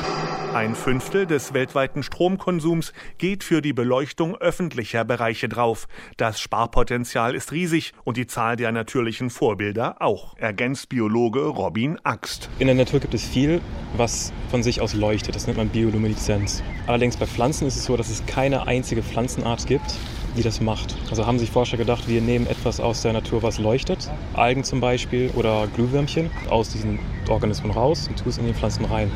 Ein 0.54 0.76
Fünftel 0.76 1.26
des 1.26 1.52
weltweiten 1.52 2.04
Stromkonsums 2.04 2.92
geht 3.18 3.42
für 3.42 3.60
die 3.60 3.72
Beleuchtung 3.72 4.36
öffentlicher 4.36 5.04
Bereiche 5.04 5.48
drauf. 5.48 5.88
Das 6.16 6.40
Sparpotenzial 6.40 7.34
ist 7.34 7.50
riesig 7.50 7.92
und 8.04 8.16
die 8.16 8.28
Zahl 8.28 8.54
der 8.54 8.70
natürlichen 8.70 9.30
Vorbilder 9.30 10.00
auch, 10.00 10.36
ergänzt 10.36 10.90
Biologe 10.90 11.40
Robin 11.40 11.98
Axt. 12.04 12.48
In 12.60 12.68
der 12.68 12.76
Natur 12.76 13.00
gibt 13.00 13.14
es 13.14 13.24
viel, 13.34 13.60
was 13.96 14.32
von 14.48 14.62
sich 14.62 14.80
aus 14.80 14.94
leuchtet. 14.94 15.34
Das 15.34 15.46
nennt 15.48 15.58
man 15.58 15.68
Biolumineszenz. 15.68 16.62
Allerdings 16.86 17.16
bei 17.16 17.26
Pflanzen 17.26 17.66
ist 17.66 17.74
es 17.74 17.84
so, 17.84 17.96
dass 17.96 18.08
es 18.08 18.24
keine 18.26 18.68
einzige 18.68 19.02
Pflanzenart 19.02 19.66
gibt, 19.66 19.96
die 20.36 20.42
das 20.42 20.60
macht. 20.60 20.94
Also 21.10 21.26
haben 21.26 21.40
sich 21.40 21.50
Forscher 21.50 21.76
gedacht, 21.76 22.06
wir 22.06 22.20
nehmen 22.20 22.46
etwas 22.46 22.78
aus 22.78 23.02
der 23.02 23.12
Natur, 23.12 23.42
was 23.42 23.58
leuchtet, 23.58 24.08
Algen 24.34 24.62
zum 24.62 24.80
Beispiel 24.80 25.30
oder 25.34 25.66
Glühwürmchen, 25.74 26.30
aus 26.48 26.68
diesen 26.68 27.00
Organismen 27.28 27.72
raus 27.72 28.06
und 28.08 28.20
tun 28.20 28.28
es 28.28 28.38
in 28.38 28.46
die 28.46 28.54
Pflanzen 28.54 28.84
rein. 28.84 29.10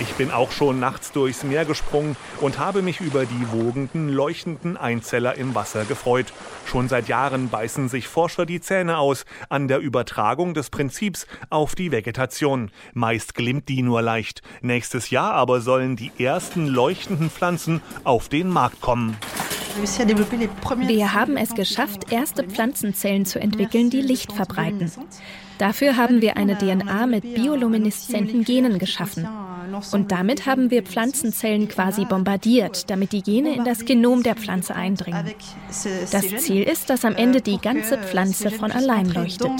Ich 0.00 0.14
bin 0.14 0.30
auch 0.32 0.50
schon 0.50 0.80
nachts 0.80 1.12
durchs 1.12 1.44
Meer 1.44 1.64
gesprungen 1.64 2.16
und 2.40 2.58
habe 2.58 2.82
mich 2.82 3.00
über 3.00 3.26
die 3.26 3.52
wogenden, 3.52 4.08
leuchtenden 4.08 4.76
Einzeller 4.76 5.36
im 5.36 5.54
Wasser 5.54 5.84
gefreut. 5.84 6.26
Schon 6.66 6.88
seit 6.88 7.08
Jahren 7.08 7.48
beißen 7.48 7.88
sich 7.88 8.08
Forscher 8.08 8.44
die 8.44 8.60
Zähne 8.60 8.98
aus 8.98 9.24
an 9.48 9.68
der 9.68 9.78
Übertragung 9.78 10.52
des 10.52 10.70
Prinzips 10.70 11.26
auf 11.48 11.74
die 11.74 11.92
Vegetation. 11.92 12.72
Meist 12.92 13.34
glimmt 13.34 13.68
die 13.68 13.82
nur 13.82 14.02
leicht. 14.02 14.42
Nächstes 14.62 15.10
Jahr 15.10 15.32
aber 15.32 15.60
sollen 15.60 15.94
die 15.94 16.10
ersten 16.18 16.66
leuchtenden 16.66 17.30
Pflanzen 17.30 17.80
auf 18.02 18.28
den 18.28 18.48
Markt 18.48 18.80
kommen. 18.80 19.16
Wir 19.76 21.14
haben 21.14 21.36
es 21.36 21.54
geschafft, 21.54 22.12
erste 22.12 22.44
Pflanzenzellen 22.44 23.26
zu 23.26 23.40
entwickeln, 23.40 23.90
die 23.90 24.02
Licht 24.02 24.32
verbreiten. 24.32 24.90
Dafür 25.58 25.96
haben 25.96 26.20
wir 26.20 26.36
eine 26.36 26.56
DNA 26.58 27.06
mit 27.06 27.34
biolumineszenten 27.34 28.44
Genen 28.44 28.78
geschaffen. 28.78 29.28
Und 29.92 30.12
damit 30.12 30.46
haben 30.46 30.70
wir 30.70 30.82
Pflanzenzellen 30.82 31.68
quasi 31.68 32.04
bombardiert, 32.04 32.90
damit 32.90 33.12
die 33.12 33.22
Gene 33.22 33.54
in 33.54 33.64
das 33.64 33.84
Genom 33.84 34.22
der 34.22 34.34
Pflanze 34.34 34.74
eindringen. 34.74 35.34
Das 36.10 36.28
Ziel 36.44 36.62
ist, 36.62 36.90
dass 36.90 37.04
am 37.04 37.14
Ende 37.14 37.40
die 37.40 37.58
ganze 37.58 37.98
Pflanze 37.98 38.50
von 38.50 38.72
allein 38.72 39.10
leuchtet 39.10 39.50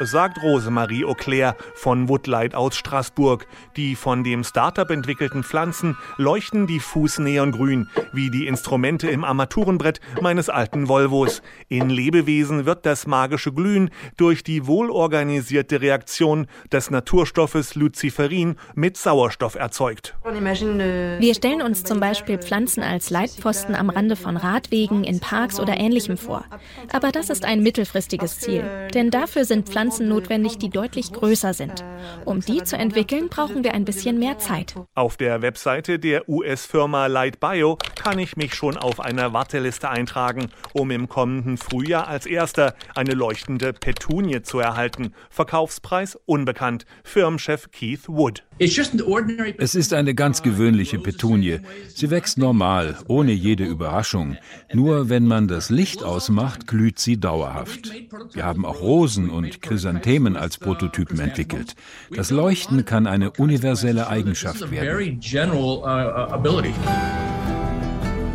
sagt 0.00 0.42
Rosemarie 0.42 1.04
Auclair 1.04 1.56
von 1.74 2.08
Woodlight 2.08 2.54
aus 2.54 2.76
Straßburg. 2.76 3.46
Die 3.76 3.94
von 3.94 4.24
dem 4.24 4.44
Startup 4.44 4.88
entwickelten 4.90 5.44
Pflanzen 5.44 5.96
leuchten 6.16 6.66
diffus 6.66 7.18
neongrün, 7.18 7.88
wie 8.12 8.30
die 8.30 8.46
Instrumente 8.46 9.10
im 9.10 9.24
Armaturenbrett 9.24 10.00
meines 10.20 10.48
alten 10.48 10.88
Volvos. 10.88 11.42
In 11.68 11.90
Lebewesen 11.90 12.64
wird 12.64 12.86
das 12.86 13.06
magische 13.06 13.52
Glühen 13.52 13.90
durch 14.16 14.42
die 14.42 14.66
wohlorganisierte 14.66 15.80
Reaktion 15.80 16.46
des 16.72 16.90
Naturstoffes 16.90 17.74
Luciferin 17.74 18.56
mit 18.74 18.96
Sauerstoff 18.96 19.54
erzeugt. 19.54 20.16
Wir 20.24 21.34
stellen 21.34 21.62
uns 21.62 21.84
zum 21.84 22.00
Beispiel 22.00 22.38
Pflanzen 22.38 22.82
als 22.82 23.10
Leitpfosten 23.10 23.74
am 23.74 23.90
Rande 23.90 24.16
von 24.16 24.36
Radwegen, 24.36 25.04
in 25.04 25.20
Parks 25.20 25.60
oder 25.60 25.78
ähnlichem 25.78 26.16
vor. 26.16 26.44
Aber 26.92 27.12
das 27.12 27.28
ist 27.28 27.44
ein 27.44 27.62
mittelfristiges 27.62 28.38
Ziel, 28.38 28.64
denn 28.94 29.10
dafür 29.10 29.44
sind 29.44 29.68
Pflanzen 29.68 29.89
Pflanzen 29.90 30.08
notwendig, 30.08 30.58
die 30.58 30.70
deutlich 30.70 31.12
größer 31.12 31.52
sind. 31.52 31.84
Um 32.24 32.40
die 32.40 32.62
zu 32.62 32.76
entwickeln, 32.76 33.28
brauchen 33.28 33.64
wir 33.64 33.74
ein 33.74 33.84
bisschen 33.84 34.20
mehr 34.20 34.38
Zeit. 34.38 34.76
Auf 34.94 35.16
der 35.16 35.42
Webseite 35.42 35.98
der 35.98 36.28
US-Firma 36.28 37.06
Light 37.06 37.40
Bio 37.40 37.76
kann 37.96 38.20
ich 38.20 38.36
mich 38.36 38.54
schon 38.54 38.76
auf 38.76 39.00
einer 39.00 39.32
Warteliste 39.32 39.90
eintragen, 39.90 40.50
um 40.72 40.92
im 40.92 41.08
kommenden 41.08 41.56
Frühjahr 41.56 42.06
als 42.06 42.26
erster 42.26 42.74
eine 42.94 43.14
leuchtende 43.14 43.72
Petunie 43.72 44.42
zu 44.42 44.60
erhalten. 44.60 45.12
Verkaufspreis 45.28 46.16
unbekannt. 46.24 46.86
Firmenchef 47.02 47.72
Keith 47.72 48.06
Wood. 48.06 48.44
Es 48.62 49.74
ist 49.74 49.94
eine 49.94 50.14
ganz 50.14 50.42
gewöhnliche 50.42 50.98
Petunie. 50.98 51.60
Sie 51.88 52.10
wächst 52.10 52.36
normal, 52.36 52.98
ohne 53.08 53.32
jede 53.32 53.64
Überraschung. 53.64 54.36
Nur 54.72 55.08
wenn 55.08 55.26
man 55.26 55.48
das 55.48 55.70
Licht 55.70 56.04
ausmacht, 56.04 56.66
glüht 56.66 56.98
sie 56.98 57.18
dauerhaft. 57.18 57.90
Wir 58.34 58.44
haben 58.44 58.66
auch 58.66 58.82
Rosen 58.82 59.30
und 59.30 59.62
Chrysanthemen 59.80 60.36
als 60.36 60.58
Prototypen 60.58 61.18
entwickelt. 61.20 61.74
Das 62.14 62.30
Leuchten 62.30 62.84
kann 62.84 63.06
eine 63.06 63.30
universelle 63.30 64.08
Eigenschaft 64.08 64.70
werden. 64.70 65.20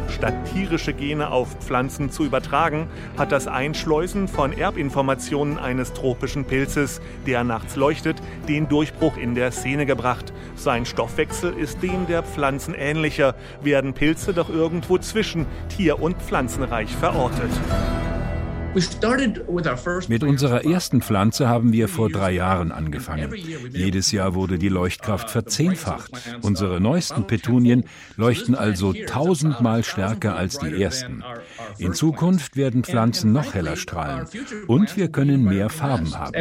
Statt 0.10 0.34
tierische 0.54 0.94
Gene 0.94 1.30
auf 1.30 1.58
Pflanzen 1.60 2.10
zu 2.10 2.26
übertragen, 2.26 2.88
hat 3.16 3.32
das 3.32 3.48
Einschleusen 3.48 4.28
von 4.28 4.54
Erbinformationen 4.54 5.60
eines 5.60 5.94
tropischen 5.94 6.46
Pilzes, 6.46 7.00
der 7.28 7.44
nachts 7.44 7.76
leuchtet, 7.76 8.18
den 8.48 8.68
Durchbruch 8.68 9.18
in 9.18 9.36
der 9.36 9.52
Szene 9.52 9.86
gebracht. 9.86 10.34
Sein 10.56 10.86
Stoffwechsel 10.88 11.54
ist 11.54 11.84
dem 11.84 12.08
der 12.08 12.24
Pflanzen 12.24 12.74
ähnlicher, 12.74 13.36
werden 13.62 13.94
Pilze 13.94 14.34
doch 14.34 14.50
irgendwo 14.50 14.98
zwischen 14.98 15.46
Tier- 15.70 16.02
und 16.02 16.18
Pflanzenreich 16.18 16.96
verortet. 16.96 17.52
Mit 20.10 20.24
unserer 20.24 20.66
ersten 20.66 21.02
Pflanze 21.02 21.48
haben 21.48 21.72
wir 21.72 21.88
vor 21.88 22.10
drei 22.10 22.32
Jahren 22.32 22.74
angefangen. 22.74 23.34
Jedes 23.72 24.12
Jahr 24.12 24.36
wurde 24.36 24.60
die 24.60 24.68
Leuchtkraft 24.70 25.30
verzehnfacht. 25.30 26.12
Unsere 26.42 26.82
neuesten 26.82 27.26
Petunien 27.26 27.86
leuchten 28.18 28.54
also 28.54 28.94
tausendmal 29.08 29.84
stärker 29.84 30.36
als 30.36 30.60
die 30.60 30.82
ersten. 30.82 31.24
In 31.78 31.94
Zukunft 31.94 32.58
werden 32.58 32.84
Pflanzen 32.84 33.32
noch 33.32 33.54
heller 33.54 33.78
strahlen 33.78 34.28
und 34.68 34.98
wir 34.98 35.08
können 35.08 35.44
mehr 35.44 35.70
Farben 35.70 36.14
haben. 36.18 36.34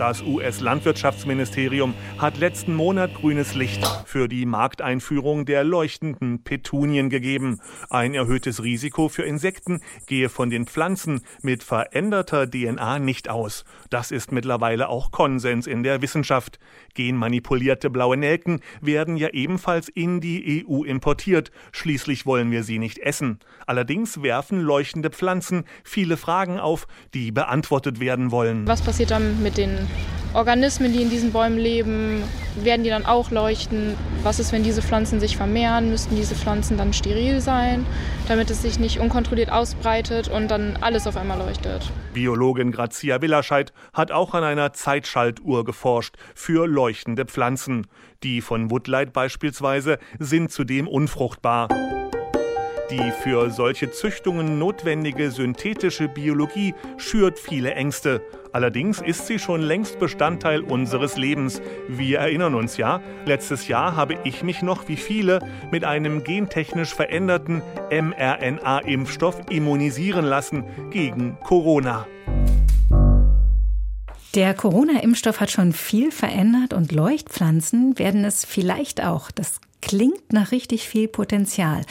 Das 0.00 0.22
US-Landwirtschaftsministerium 0.22 1.92
hat 2.16 2.38
letzten 2.38 2.74
Monat 2.74 3.12
grünes 3.12 3.54
Licht 3.54 3.86
für 4.06 4.28
die 4.28 4.46
Markteinführung 4.46 5.44
der 5.44 5.62
leuchtenden 5.62 6.42
Petunien 6.42 7.10
gegeben. 7.10 7.60
Ein 7.90 8.14
erhöhtes 8.14 8.62
Risiko 8.62 9.10
für 9.10 9.24
Insekten 9.24 9.82
gehe 10.06 10.30
von 10.30 10.48
den 10.48 10.66
Pflanzen 10.66 11.20
mit 11.42 11.62
veränderter 11.62 12.50
DNA 12.50 12.98
nicht 12.98 13.28
aus. 13.28 13.66
Das 13.90 14.10
ist 14.10 14.32
mittlerweile 14.32 14.88
auch 14.88 15.10
Konsens 15.10 15.66
in 15.66 15.82
der 15.82 16.00
Wissenschaft. 16.00 16.58
Genmanipulierte 16.94 17.90
blaue 17.90 18.16
Nelken 18.16 18.60
werden 18.80 19.16
ja 19.16 19.28
ebenfalls 19.28 19.88
in 19.88 20.20
die 20.20 20.64
EU 20.68 20.84
importiert. 20.84 21.50
Schließlich 21.72 22.26
wollen 22.26 22.50
wir 22.50 22.62
sie 22.62 22.78
nicht 22.78 22.98
essen. 22.98 23.38
Allerdings 23.66 24.22
werfen 24.22 24.60
leuchtende 24.60 25.10
Pflanzen 25.10 25.64
viele 25.84 26.16
Fragen 26.16 26.58
auf, 26.58 26.86
die 27.14 27.32
beantwortet 27.32 28.00
werden 28.00 28.30
wollen. 28.30 28.66
Was 28.66 28.82
passiert 28.82 29.10
dann 29.10 29.42
mit 29.42 29.56
den 29.56 29.88
Organismen, 30.32 30.92
die 30.92 31.02
in 31.02 31.10
diesen 31.10 31.32
Bäumen 31.32 31.58
leben, 31.58 32.22
werden 32.62 32.84
die 32.84 32.90
dann 32.90 33.04
auch 33.04 33.32
leuchten? 33.32 33.96
Was 34.22 34.38
ist, 34.38 34.52
wenn 34.52 34.62
diese 34.62 34.80
Pflanzen 34.80 35.18
sich 35.18 35.36
vermehren? 35.36 35.90
Müssten 35.90 36.14
diese 36.14 36.36
Pflanzen 36.36 36.78
dann 36.78 36.92
steril 36.92 37.40
sein, 37.40 37.84
damit 38.28 38.48
es 38.50 38.62
sich 38.62 38.78
nicht 38.78 39.00
unkontrolliert 39.00 39.50
ausbreitet 39.50 40.28
und 40.28 40.48
dann 40.48 40.78
alles 40.80 41.08
auf 41.08 41.16
einmal 41.16 41.38
leuchtet? 41.38 41.90
Biologin 42.12 42.72
Grazia 42.72 43.22
Willerscheid 43.22 43.72
hat 43.92 44.10
auch 44.12 44.34
an 44.34 44.44
einer 44.44 44.72
Zeitschaltuhr 44.72 45.64
geforscht 45.64 46.16
für 46.34 46.66
leuchtende 46.66 47.24
Pflanzen. 47.24 47.86
Die 48.22 48.40
von 48.40 48.70
Woodlight 48.70 49.12
beispielsweise 49.12 49.98
sind 50.18 50.50
zudem 50.50 50.88
unfruchtbar. 50.88 51.68
Die 52.90 53.12
für 53.22 53.50
solche 53.50 53.92
Züchtungen 53.92 54.58
notwendige 54.58 55.30
synthetische 55.30 56.08
Biologie 56.08 56.74
schürt 56.96 57.38
viele 57.38 57.74
Ängste. 57.74 58.20
Allerdings 58.52 59.00
ist 59.00 59.28
sie 59.28 59.38
schon 59.38 59.60
längst 59.60 60.00
Bestandteil 60.00 60.62
unseres 60.62 61.16
Lebens. 61.16 61.62
Wir 61.86 62.18
erinnern 62.18 62.56
uns 62.56 62.78
ja, 62.78 63.00
letztes 63.26 63.68
Jahr 63.68 63.94
habe 63.94 64.16
ich 64.24 64.42
mich 64.42 64.62
noch 64.62 64.88
wie 64.88 64.96
viele 64.96 65.38
mit 65.70 65.84
einem 65.84 66.24
gentechnisch 66.24 66.92
veränderten 66.92 67.62
mRNA-Impfstoff 67.92 69.36
immunisieren 69.50 70.24
lassen 70.24 70.64
gegen 70.90 71.38
Corona. 71.44 72.08
Der 74.34 74.52
Corona-Impfstoff 74.54 75.38
hat 75.38 75.52
schon 75.52 75.72
viel 75.72 76.10
verändert 76.10 76.72
und 76.72 76.90
Leuchtpflanzen 76.90 78.00
werden 78.00 78.24
es 78.24 78.44
vielleicht 78.44 79.00
auch. 79.00 79.30
Das 79.30 79.60
klingt 79.80 80.32
nach 80.32 80.52
richtig 80.52 80.88
viel 80.88 81.08
Potenzial. 81.08 81.82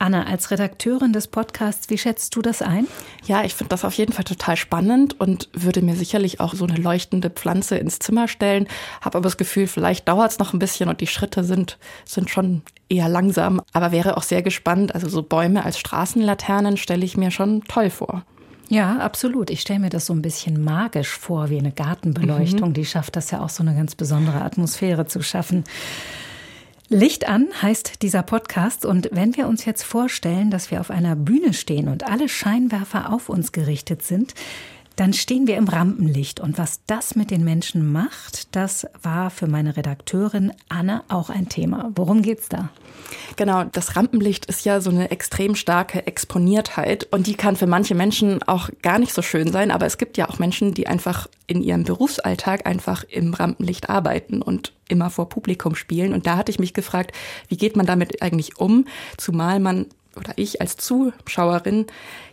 Anna, 0.00 0.26
als 0.26 0.52
Redakteurin 0.52 1.12
des 1.12 1.26
Podcasts, 1.26 1.90
wie 1.90 1.98
schätzt 1.98 2.36
du 2.36 2.42
das 2.42 2.62
ein? 2.62 2.86
Ja, 3.26 3.44
ich 3.44 3.54
finde 3.54 3.70
das 3.70 3.84
auf 3.84 3.94
jeden 3.94 4.12
Fall 4.12 4.24
total 4.24 4.56
spannend 4.56 5.18
und 5.20 5.48
würde 5.52 5.82
mir 5.82 5.96
sicherlich 5.96 6.38
auch 6.38 6.54
so 6.54 6.66
eine 6.66 6.76
leuchtende 6.76 7.30
Pflanze 7.30 7.78
ins 7.78 7.98
Zimmer 7.98 8.28
stellen. 8.28 8.68
Habe 9.00 9.18
aber 9.18 9.24
das 9.24 9.36
Gefühl, 9.36 9.66
vielleicht 9.66 10.06
dauert 10.08 10.30
es 10.30 10.38
noch 10.38 10.52
ein 10.52 10.60
bisschen 10.60 10.88
und 10.88 11.00
die 11.00 11.08
Schritte 11.08 11.42
sind, 11.42 11.78
sind 12.04 12.30
schon 12.30 12.62
eher 12.88 13.08
langsam. 13.08 13.60
Aber 13.72 13.90
wäre 13.90 14.16
auch 14.16 14.22
sehr 14.22 14.42
gespannt. 14.42 14.94
Also 14.94 15.08
so 15.08 15.22
Bäume 15.22 15.64
als 15.64 15.78
Straßenlaternen 15.80 16.76
stelle 16.76 17.04
ich 17.04 17.16
mir 17.16 17.32
schon 17.32 17.64
toll 17.64 17.90
vor. 17.90 18.22
Ja, 18.68 18.98
absolut. 18.98 19.50
Ich 19.50 19.62
stelle 19.62 19.80
mir 19.80 19.90
das 19.90 20.06
so 20.06 20.12
ein 20.12 20.22
bisschen 20.22 20.62
magisch 20.62 21.08
vor, 21.08 21.50
wie 21.50 21.58
eine 21.58 21.72
Gartenbeleuchtung. 21.72 22.68
Mhm. 22.68 22.74
Die 22.74 22.84
schafft 22.84 23.16
das 23.16 23.30
ja 23.30 23.40
auch 23.40 23.48
so 23.48 23.62
eine 23.64 23.74
ganz 23.74 23.94
besondere 23.94 24.42
Atmosphäre 24.42 25.06
zu 25.06 25.22
schaffen. 25.22 25.64
Licht 26.90 27.28
an 27.28 27.48
heißt 27.60 28.00
dieser 28.00 28.22
Podcast. 28.22 28.86
Und 28.86 29.10
wenn 29.12 29.36
wir 29.36 29.46
uns 29.46 29.66
jetzt 29.66 29.82
vorstellen, 29.82 30.50
dass 30.50 30.70
wir 30.70 30.80
auf 30.80 30.90
einer 30.90 31.16
Bühne 31.16 31.52
stehen 31.52 31.86
und 31.86 32.04
alle 32.04 32.30
Scheinwerfer 32.30 33.12
auf 33.12 33.28
uns 33.28 33.52
gerichtet 33.52 34.02
sind, 34.02 34.32
dann 34.98 35.12
stehen 35.12 35.46
wir 35.46 35.56
im 35.56 35.68
Rampenlicht. 35.68 36.40
Und 36.40 36.58
was 36.58 36.80
das 36.86 37.14
mit 37.14 37.30
den 37.30 37.44
Menschen 37.44 37.92
macht, 37.92 38.54
das 38.56 38.84
war 39.00 39.30
für 39.30 39.46
meine 39.46 39.76
Redakteurin 39.76 40.52
Anne 40.68 41.04
auch 41.08 41.30
ein 41.30 41.48
Thema. 41.48 41.92
Worum 41.94 42.22
geht's 42.22 42.48
da? 42.48 42.70
Genau, 43.36 43.62
das 43.62 43.94
Rampenlicht 43.94 44.46
ist 44.46 44.64
ja 44.64 44.80
so 44.80 44.90
eine 44.90 45.12
extrem 45.12 45.54
starke 45.54 46.06
Exponiertheit 46.08 47.06
und 47.12 47.28
die 47.28 47.34
kann 47.34 47.54
für 47.54 47.68
manche 47.68 47.94
Menschen 47.94 48.42
auch 48.42 48.70
gar 48.82 48.98
nicht 48.98 49.14
so 49.14 49.22
schön 49.22 49.52
sein, 49.52 49.70
aber 49.70 49.86
es 49.86 49.98
gibt 49.98 50.16
ja 50.16 50.28
auch 50.28 50.40
Menschen, 50.40 50.74
die 50.74 50.88
einfach 50.88 51.28
in 51.46 51.62
ihrem 51.62 51.84
Berufsalltag 51.84 52.66
einfach 52.66 53.04
im 53.04 53.32
Rampenlicht 53.32 53.88
arbeiten 53.88 54.42
und 54.42 54.72
immer 54.88 55.10
vor 55.10 55.28
Publikum 55.28 55.76
spielen. 55.76 56.12
Und 56.12 56.26
da 56.26 56.36
hatte 56.36 56.50
ich 56.50 56.58
mich 56.58 56.74
gefragt, 56.74 57.12
wie 57.48 57.56
geht 57.56 57.76
man 57.76 57.86
damit 57.86 58.20
eigentlich 58.20 58.58
um, 58.58 58.86
zumal 59.16 59.60
man 59.60 59.86
oder 60.18 60.32
ich 60.36 60.60
als 60.60 60.76
Zuschauerin 60.76 61.86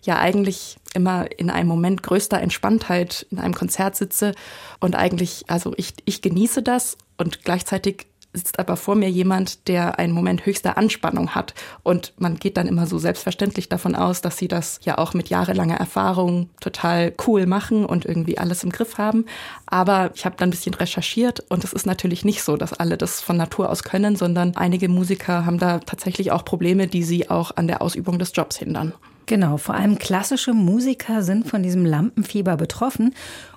ja 0.04 0.18
eigentlich 0.18 0.77
immer 0.94 1.27
in 1.38 1.50
einem 1.50 1.70
Moment 1.70 2.04
größter 2.04 2.42
Entspanntheit 2.42 3.25
in 3.32 3.39
einem 3.39 3.54
Konzert 3.54 3.96
sitze 3.96 4.34
und 4.80 4.96
eigentlich, 4.96 5.46
also 5.48 5.74
ich, 5.77 5.94
ich 6.06 6.22
genieße 6.22 6.63
das 6.63 6.98
und 7.18 7.44
gleichzeitig 7.44 8.08
sitzt 8.36 8.60
aber 8.60 8.77
vor 8.77 8.96
mir 8.96 9.10
jemand, 9.10 9.68
der 9.68 10.00
einen 10.00 10.13
Moment 10.13 10.46
höchster 10.46 10.77
Anspannung 10.77 11.36
hat. 11.36 11.54
Und 11.84 12.13
man 12.18 12.38
geht 12.38 12.58
dann 12.58 12.68
immer 12.68 12.88
so 12.88 12.98
selbstverständlich 12.98 13.70
davon 13.70 13.96
aus, 13.96 14.22
dass 14.22 14.38
sie 14.38 14.48
das 14.48 14.80
ja 14.84 14.98
auch 14.98 15.13
mit 15.13 15.30
jahrelanger 15.30 15.75
Erfahrung 15.75 16.50
total 16.60 17.13
cool 17.27 17.46
machen 17.46 17.86
und 17.86 18.06
irgendwie 18.06 18.38
alles 18.38 18.63
im 18.63 18.72
Griff 18.72 18.98
haben. 18.98 19.25
Aber 19.65 20.12
ich 20.15 20.25
habe 20.25 20.36
dann 20.38 20.50
ein 20.50 20.51
bisschen 20.51 20.74
recherchiert 20.74 21.44
und 21.50 21.63
es 21.63 21.74
ist 21.74 21.86
natürlich 21.86 22.25
nicht 22.25 22.44
so, 22.44 22.58
dass 22.58 22.74
alle 22.74 22.98
das 22.98 23.22
von 23.22 23.38
Natur 23.38 23.70
aus 23.70 23.84
können, 23.84 24.15
sondern 24.15 24.56
einige 24.56 24.89
Musiker 24.89 25.46
haben 25.46 25.60
da 25.60 25.80
tatsächlich 25.80 26.32
auch 26.32 26.46
Probleme, 26.46 26.88
die 26.88 27.04
sie 27.04 27.30
auch 27.30 27.51
an 27.56 27.68
der 27.68 27.82
Ausübung 27.82 28.20
des 28.20 28.32
Jobs 28.34 28.58
hindern. 28.58 28.94
Genau, 29.27 29.58
vor 29.58 29.74
allem 29.74 29.98
klassische 29.98 30.54
Musiker 30.54 31.24
sind 31.24 31.48
von 31.48 31.63
diesem 31.63 31.84
Lampenfieber 31.84 32.58
betroffen 32.58 33.15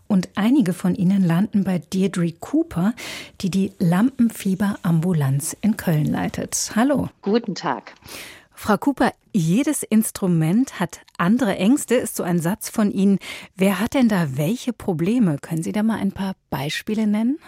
und 0.08 0.30
einige 0.34 0.72
von 0.72 0.94
ihnen 0.94 1.22
landen 1.22 1.62
bei 1.62 1.78
Deirdre 1.78 2.32
Cooper, 2.32 2.94
die 3.40 3.50
die 3.50 3.72
Lampenfieberambulanz 3.78 5.56
in 5.60 5.76
Köln 5.76 6.06
leitet. 6.06 6.72
Hallo. 6.74 7.08
Guten 7.22 7.54
Tag. 7.54 7.94
Frau 8.54 8.76
Cooper, 8.76 9.12
jedes 9.32 9.84
Instrument 9.84 10.80
hat 10.80 11.02
andere 11.16 11.56
Ängste, 11.56 11.94
ist 11.94 12.16
so 12.16 12.24
ein 12.24 12.40
Satz 12.40 12.68
von 12.68 12.90
Ihnen. 12.90 13.20
Wer 13.54 13.78
hat 13.78 13.94
denn 13.94 14.08
da 14.08 14.36
welche 14.36 14.72
Probleme? 14.72 15.38
Können 15.38 15.62
Sie 15.62 15.70
da 15.70 15.84
mal 15.84 15.98
ein 16.00 16.10
paar 16.10 16.34
Beispiele 16.50 17.06
nennen? 17.06 17.38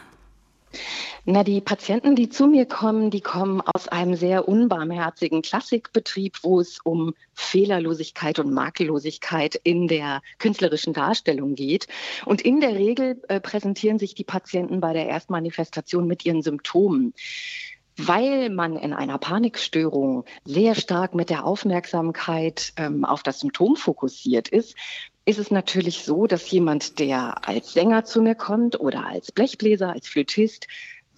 Na, 1.25 1.45
die 1.45 1.61
Patienten, 1.61 2.17
die 2.17 2.29
zu 2.29 2.47
mir 2.47 2.65
kommen, 2.65 3.11
die 3.11 3.21
kommen 3.21 3.61
aus 3.61 3.89
einem 3.89 4.15
sehr 4.15 4.49
unbarmherzigen 4.49 5.43
Klassikbetrieb, 5.43 6.39
wo 6.43 6.61
es 6.61 6.79
um 6.83 7.15
Fehlerlosigkeit 7.35 8.39
und 8.39 8.53
Makellosigkeit 8.53 9.55
in 9.57 9.89
der 9.89 10.23
künstlerischen 10.39 10.93
Darstellung 10.93 11.55
geht. 11.55 11.89
Und 12.25 12.41
in 12.41 12.61
der 12.61 12.75
Regel 12.75 13.21
äh, 13.29 13.41
präsentieren 13.41 13.99
sich 13.99 14.15
die 14.15 14.25
Patienten 14.25 14.81
bei 14.81 14.93
der 14.93 15.09
Erstmanifestation 15.09 16.07
mit 16.07 16.25
ihren 16.25 16.43
Symptomen. 16.43 17.13
Weil 17.97 18.49
man 18.49 18.77
in 18.77 18.95
einer 18.95 19.19
Panikstörung 19.19 20.25
sehr 20.45 20.75
stark 20.75 21.15
mit 21.15 21.29
der 21.29 21.45
Aufmerksamkeit 21.45 22.73
ähm, 22.77 23.05
auf 23.05 23.23
das 23.23 23.41
Symptom 23.41 23.77
fokussiert 23.77 24.49
ist, 24.49 24.75
ist 25.25 25.39
es 25.39 25.51
natürlich 25.51 26.05
so, 26.05 26.27
dass 26.27 26.51
jemand, 26.51 26.99
der 26.99 27.47
als 27.49 27.73
Sänger 27.73 28.05
zu 28.05 28.23
mir 28.23 28.35
kommt 28.35 28.81
oder 28.81 29.07
als 29.07 29.33
Blechbläser, 29.33 29.91
als 29.93 30.09
Flötist, 30.09 30.67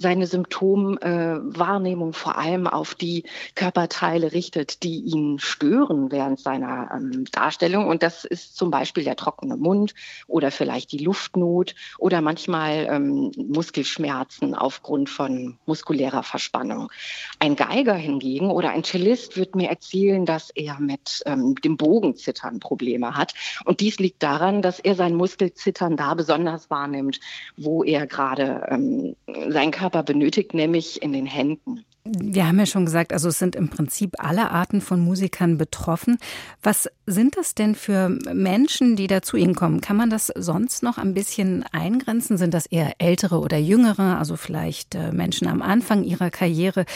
seine 0.02 0.26
Symptomwahrnehmung 0.26 2.11
äh, 2.11 2.12
vor 2.12 2.37
allem 2.37 2.66
auf 2.66 2.94
die 2.94 3.25
Körperteile 3.54 4.32
richtet, 4.32 4.82
die 4.82 4.99
ihn 5.00 5.38
stören 5.38 6.12
während 6.12 6.40
seiner 6.40 6.90
ähm, 6.94 7.25
Darstellung. 7.32 7.87
Und 7.87 8.02
das 8.02 8.25
ist 8.25 8.56
zum 8.56 8.71
Beispiel 8.71 9.04
der 9.04 9.16
trockene 9.16 9.56
Mund 9.56 9.94
oder 10.26 10.50
vielleicht 10.50 10.92
die 10.92 10.99
Luftnot 10.99 11.75
oder 11.99 12.21
manchmal 12.21 12.87
ähm, 12.90 13.32
Muskelschmerzen 13.37 14.54
aufgrund 14.54 15.09
von 15.09 15.59
muskulärer 15.64 16.23
Verspannung. 16.23 16.90
Ein 17.38 17.56
Geiger 17.56 17.94
hingegen 17.94 18.50
oder 18.50 18.71
ein 18.71 18.85
Cellist 18.85 19.37
wird 19.37 19.54
mir 19.54 19.71
erzählen, 19.71 20.26
dass 20.26 20.50
er 20.50 20.80
mit 20.80 21.23
ähm, 21.26 21.54
dem 21.56 21.76
Bogenzittern 21.76 22.59
Probleme 22.59 23.16
hat. 23.16 23.35
Und 23.64 23.80
dies 23.80 23.99
liegt 23.99 24.23
daran, 24.23 24.62
dass 24.62 24.80
er 24.80 24.94
sein 24.97 25.14
Muskelzittern 25.14 25.97
da 25.97 26.14
besonders 26.14 26.71
wahrnimmt, 26.71 27.21
wo 27.56 27.85
er 27.85 28.06
gerade 28.06 28.66
ähm, 28.68 29.16
sein 29.49 29.71
Körper 29.71 29.92
Körper 29.93 30.02
benötigt, 30.02 30.55
nämlich 30.55 31.02
in 31.02 31.13
den 31.13 31.26
Händen. 31.26 31.85
Wir 32.05 32.49
haben 32.49 32.59
ja 32.59 32.67
schon 32.67 32.85
gesagt, 32.85 33.13
also 33.13 33.28
es 33.28 33.39
sind 33.39 33.55
im 33.55 33.69
Prinzip 33.69 34.15
alle 34.19 34.50
Arten 34.50 34.81
von 34.81 34.99
Musikern 34.99 35.57
betroffen. 35.57 36.19
Was 36.61 36.89
sind 37.07 37.37
das 37.37 37.55
denn 37.55 37.76
für 37.76 38.09
Menschen, 38.09 38.97
die 38.97 39.07
da 39.07 39.23
zu 39.23 39.37
Ihnen 39.37 39.55
kommen? 39.55 39.81
Kann 39.81 39.97
man 39.97 40.11
das 40.11 40.33
sonst 40.35 40.83
noch 40.83 40.99
ein 40.99 41.15
bisschen 41.15 41.65
eingrenzen? 41.71 42.39
Sind 42.39 42.55
das 42.55 42.67
eher 42.67 42.95
ältere 42.99 43.39
oder 43.39 43.57
jüngere, 43.57 44.19
also 44.19 44.37
vielleicht 44.37 44.97
äh, 44.97 45.13
Menschen 45.13 45.47
am 45.47 45.63
Anfang 45.63 46.02
ihrer 46.02 46.31
Karriere, 46.31 46.87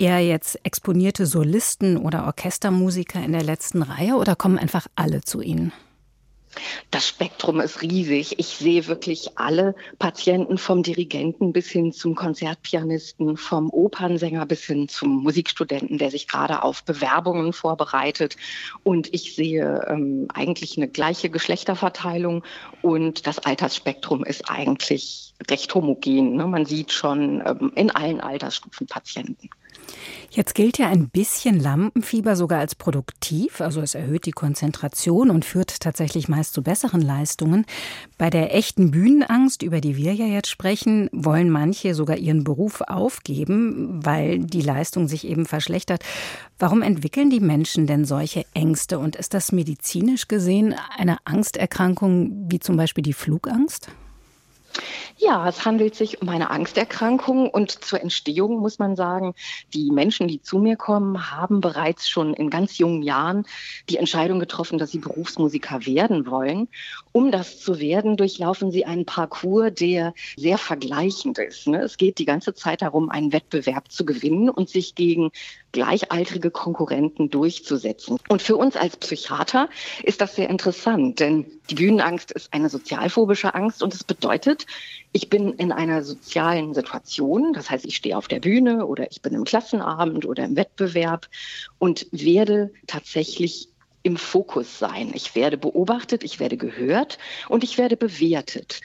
eher 0.00 0.18
jetzt 0.18 0.58
exponierte 0.64 1.26
Solisten 1.26 1.96
oder 1.96 2.24
Orchestermusiker 2.24 3.24
in 3.24 3.32
der 3.32 3.44
letzten 3.44 3.82
Reihe 3.82 4.16
oder 4.16 4.34
kommen 4.34 4.58
einfach 4.58 4.88
alle 4.96 5.20
zu 5.20 5.42
Ihnen? 5.42 5.72
Das 6.90 7.06
Spektrum 7.06 7.60
ist 7.60 7.82
riesig. 7.82 8.38
Ich 8.38 8.48
sehe 8.48 8.86
wirklich 8.86 9.38
alle 9.38 9.74
Patienten 9.98 10.58
vom 10.58 10.82
Dirigenten 10.82 11.52
bis 11.52 11.68
hin 11.68 11.92
zum 11.92 12.14
Konzertpianisten, 12.14 13.36
vom 13.36 13.70
Opernsänger 13.70 14.46
bis 14.46 14.64
hin 14.64 14.88
zum 14.88 15.22
Musikstudenten, 15.22 15.98
der 15.98 16.10
sich 16.10 16.28
gerade 16.28 16.62
auf 16.62 16.84
Bewerbungen 16.84 17.52
vorbereitet. 17.52 18.36
Und 18.82 19.12
ich 19.12 19.34
sehe 19.34 19.86
ähm, 19.88 20.28
eigentlich 20.32 20.76
eine 20.76 20.88
gleiche 20.88 21.30
Geschlechterverteilung 21.30 22.44
und 22.82 23.26
das 23.26 23.38
Altersspektrum 23.38 24.24
ist 24.24 24.48
eigentlich 24.48 25.34
recht 25.50 25.74
homogen. 25.74 26.36
Ne? 26.36 26.46
Man 26.46 26.66
sieht 26.66 26.92
schon 26.92 27.42
ähm, 27.46 27.72
in 27.74 27.90
allen 27.90 28.20
Altersstufen 28.20 28.86
Patienten. 28.86 29.50
Jetzt 30.30 30.54
gilt 30.54 30.76
ja 30.76 30.88
ein 30.88 31.08
bisschen 31.08 31.58
Lampenfieber 31.58 32.36
sogar 32.36 32.58
als 32.58 32.74
produktiv, 32.74 33.60
also 33.60 33.80
es 33.80 33.94
erhöht 33.94 34.26
die 34.26 34.32
Konzentration 34.32 35.30
und 35.30 35.44
führt 35.44 35.80
tatsächlich 35.80 36.28
meist 36.28 36.52
zu 36.52 36.62
besseren 36.62 37.00
Leistungen. 37.00 37.64
Bei 38.18 38.28
der 38.28 38.54
echten 38.54 38.90
Bühnenangst, 38.90 39.62
über 39.62 39.80
die 39.80 39.96
wir 39.96 40.12
ja 40.12 40.26
jetzt 40.26 40.50
sprechen, 40.50 41.08
wollen 41.12 41.48
manche 41.48 41.94
sogar 41.94 42.18
ihren 42.18 42.44
Beruf 42.44 42.82
aufgeben, 42.82 44.04
weil 44.04 44.40
die 44.40 44.60
Leistung 44.60 45.08
sich 45.08 45.26
eben 45.26 45.46
verschlechtert. 45.46 46.04
Warum 46.58 46.82
entwickeln 46.82 47.30
die 47.30 47.40
Menschen 47.40 47.86
denn 47.86 48.04
solche 48.04 48.44
Ängste 48.52 48.98
und 48.98 49.16
ist 49.16 49.32
das 49.32 49.52
medizinisch 49.52 50.28
gesehen 50.28 50.74
eine 50.96 51.18
Angsterkrankung 51.24 52.50
wie 52.50 52.60
zum 52.60 52.76
Beispiel 52.76 53.02
die 53.02 53.12
Flugangst? 53.12 53.88
Ja, 55.18 55.48
es 55.48 55.64
handelt 55.64 55.94
sich 55.94 56.20
um 56.20 56.28
eine 56.28 56.50
Angsterkrankung 56.50 57.48
und 57.48 57.70
zur 57.70 58.00
Entstehung 58.00 58.58
muss 58.58 58.78
man 58.78 58.96
sagen, 58.96 59.34
die 59.72 59.90
Menschen, 59.90 60.28
die 60.28 60.42
zu 60.42 60.58
mir 60.58 60.76
kommen, 60.76 61.30
haben 61.30 61.60
bereits 61.60 62.08
schon 62.08 62.34
in 62.34 62.50
ganz 62.50 62.78
jungen 62.78 63.02
Jahren 63.02 63.46
die 63.88 63.96
Entscheidung 63.96 64.38
getroffen, 64.40 64.78
dass 64.78 64.90
sie 64.90 64.98
Berufsmusiker 64.98 65.86
werden 65.86 66.26
wollen. 66.26 66.68
Um 67.16 67.30
das 67.30 67.60
zu 67.60 67.80
werden, 67.80 68.18
durchlaufen 68.18 68.70
sie 68.70 68.84
einen 68.84 69.06
Parcours, 69.06 69.72
der 69.72 70.12
sehr 70.36 70.58
vergleichend 70.58 71.38
ist. 71.38 71.66
Ne? 71.66 71.80
Es 71.80 71.96
geht 71.96 72.18
die 72.18 72.26
ganze 72.26 72.52
Zeit 72.52 72.82
darum, 72.82 73.08
einen 73.08 73.32
Wettbewerb 73.32 73.90
zu 73.90 74.04
gewinnen 74.04 74.50
und 74.50 74.68
sich 74.68 74.94
gegen 74.94 75.30
gleichaltrige 75.72 76.50
Konkurrenten 76.50 77.30
durchzusetzen. 77.30 78.18
Und 78.28 78.42
für 78.42 78.56
uns 78.56 78.76
als 78.76 78.98
Psychiater 78.98 79.70
ist 80.02 80.20
das 80.20 80.36
sehr 80.36 80.50
interessant, 80.50 81.18
denn 81.18 81.46
die 81.70 81.76
Bühnenangst 81.76 82.32
ist 82.32 82.52
eine 82.52 82.68
sozialphobische 82.68 83.54
Angst 83.54 83.82
und 83.82 83.94
es 83.94 84.04
bedeutet, 84.04 84.66
ich 85.12 85.30
bin 85.30 85.54
in 85.54 85.72
einer 85.72 86.02
sozialen 86.02 86.74
Situation, 86.74 87.54
das 87.54 87.70
heißt, 87.70 87.86
ich 87.86 87.96
stehe 87.96 88.18
auf 88.18 88.28
der 88.28 88.40
Bühne 88.40 88.84
oder 88.84 89.10
ich 89.10 89.22
bin 89.22 89.32
im 89.32 89.44
Klassenabend 89.44 90.26
oder 90.26 90.44
im 90.44 90.54
Wettbewerb 90.54 91.30
und 91.78 92.08
werde 92.10 92.74
tatsächlich 92.86 93.70
im 94.06 94.16
Fokus 94.16 94.78
sein. 94.78 95.10
Ich 95.14 95.34
werde 95.34 95.58
beobachtet, 95.58 96.22
ich 96.22 96.38
werde 96.38 96.56
gehört 96.56 97.18
und 97.48 97.64
ich 97.64 97.76
werde 97.76 97.96
bewertet. 97.96 98.80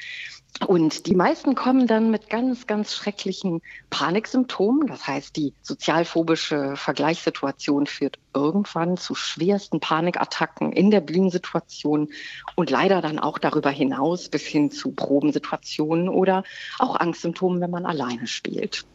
Und 0.68 1.08
die 1.08 1.16
meisten 1.16 1.56
kommen 1.56 1.88
dann 1.88 2.12
mit 2.12 2.30
ganz, 2.30 2.68
ganz 2.68 2.94
schrecklichen 2.94 3.62
Paniksymptomen. 3.90 4.86
Das 4.88 5.08
heißt, 5.08 5.36
die 5.36 5.54
sozialphobische 5.62 6.76
Vergleichssituation 6.76 7.88
führt 7.88 8.20
irgendwann 8.36 8.98
zu 8.98 9.16
schwersten 9.16 9.80
Panikattacken 9.80 10.72
in 10.72 10.92
der 10.92 11.02
Bühnensituation 11.02 12.10
und 12.56 12.70
leider 12.70 13.02
dann 13.02 13.18
auch 13.18 13.40
darüber 13.40 13.72
hinaus 13.72 14.30
bis 14.30 14.44
hin 14.44 14.72
zu 14.72 14.92
Probensituationen 14.92 16.10
oder 16.10 16.44
auch 16.80 16.96
Angstsymptomen, 17.00 17.60
wenn 17.62 17.72
man 17.72 17.86
alleine 17.86 18.28
spielt. 18.28 18.86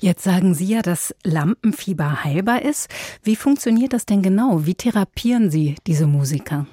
Jetzt 0.00 0.24
sagen 0.24 0.54
Sie 0.54 0.66
ja, 0.66 0.82
dass 0.82 1.14
Lampenfieber 1.24 2.22
heilbar 2.24 2.62
ist. 2.62 2.88
Wie 3.22 3.36
funktioniert 3.36 3.92
das 3.92 4.04
denn 4.04 4.22
genau? 4.22 4.66
Wie 4.66 4.74
therapieren 4.74 5.50
Sie 5.50 5.76
diese 5.86 6.06
Musiker? 6.06 6.66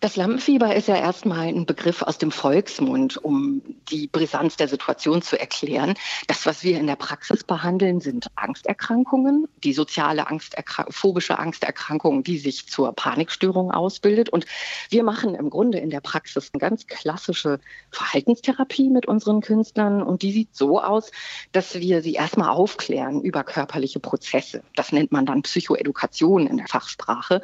Das 0.00 0.16
Lampenfieber 0.16 0.74
ist 0.74 0.88
ja 0.88 0.96
erstmal 0.96 1.48
ein 1.48 1.64
Begriff 1.64 2.02
aus 2.02 2.18
dem 2.18 2.30
Volksmund, 2.30 3.16
um 3.16 3.62
die 3.90 4.08
Brisanz 4.08 4.56
der 4.56 4.68
Situation 4.68 5.22
zu 5.22 5.40
erklären. 5.40 5.94
Das, 6.26 6.44
was 6.44 6.62
wir 6.62 6.78
in 6.78 6.86
der 6.86 6.96
Praxis 6.96 7.44
behandeln, 7.44 8.00
sind 8.00 8.26
Angsterkrankungen, 8.34 9.48
die 9.64 9.72
soziale 9.72 10.26
Angsterkrank 10.26 10.92
phobische 10.92 11.38
Angsterkrankung, 11.38 12.22
die 12.24 12.36
sich 12.36 12.68
zur 12.68 12.92
Panikstörung 12.92 13.70
ausbildet. 13.70 14.28
Und 14.28 14.44
wir 14.90 15.02
machen 15.02 15.34
im 15.34 15.48
Grunde 15.48 15.78
in 15.78 15.88
der 15.88 16.00
Praxis 16.00 16.50
eine 16.52 16.60
ganz 16.60 16.86
klassische 16.86 17.58
Verhaltenstherapie 17.90 18.90
mit 18.90 19.06
unseren 19.06 19.40
Künstlern. 19.40 20.02
Und 20.02 20.20
die 20.20 20.32
sieht 20.32 20.54
so 20.54 20.80
aus, 20.82 21.10
dass 21.52 21.74
wir 21.74 22.02
sie 22.02 22.14
erstmal 22.14 22.50
aufklären 22.50 23.22
über 23.22 23.44
körperliche 23.44 24.00
Prozesse. 24.00 24.62
Das 24.74 24.92
nennt 24.92 25.10
man 25.10 25.24
dann 25.24 25.40
Psychoedukation 25.42 26.46
in 26.46 26.58
der 26.58 26.68
Fachsprache. 26.68 27.40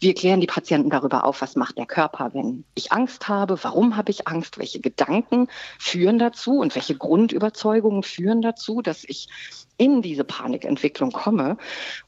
Wir 0.00 0.14
klären 0.14 0.40
die 0.40 0.46
Patienten 0.48 0.90
darüber 0.90 1.24
auf, 1.24 1.42
was 1.42 1.54
macht 1.54 1.78
der 1.78 1.86
Körper, 1.92 2.30
wenn 2.32 2.64
ich 2.74 2.90
Angst 2.90 3.28
habe, 3.28 3.62
warum 3.62 3.96
habe 3.98 4.10
ich 4.10 4.26
Angst, 4.26 4.56
welche 4.56 4.80
Gedanken 4.80 5.48
führen 5.78 6.18
dazu 6.18 6.58
und 6.58 6.74
welche 6.74 6.96
Grundüberzeugungen 6.96 8.02
führen 8.02 8.40
dazu, 8.40 8.80
dass 8.80 9.04
ich 9.04 9.28
in 9.76 10.00
diese 10.00 10.24
Panikentwicklung 10.24 11.12
komme. 11.12 11.58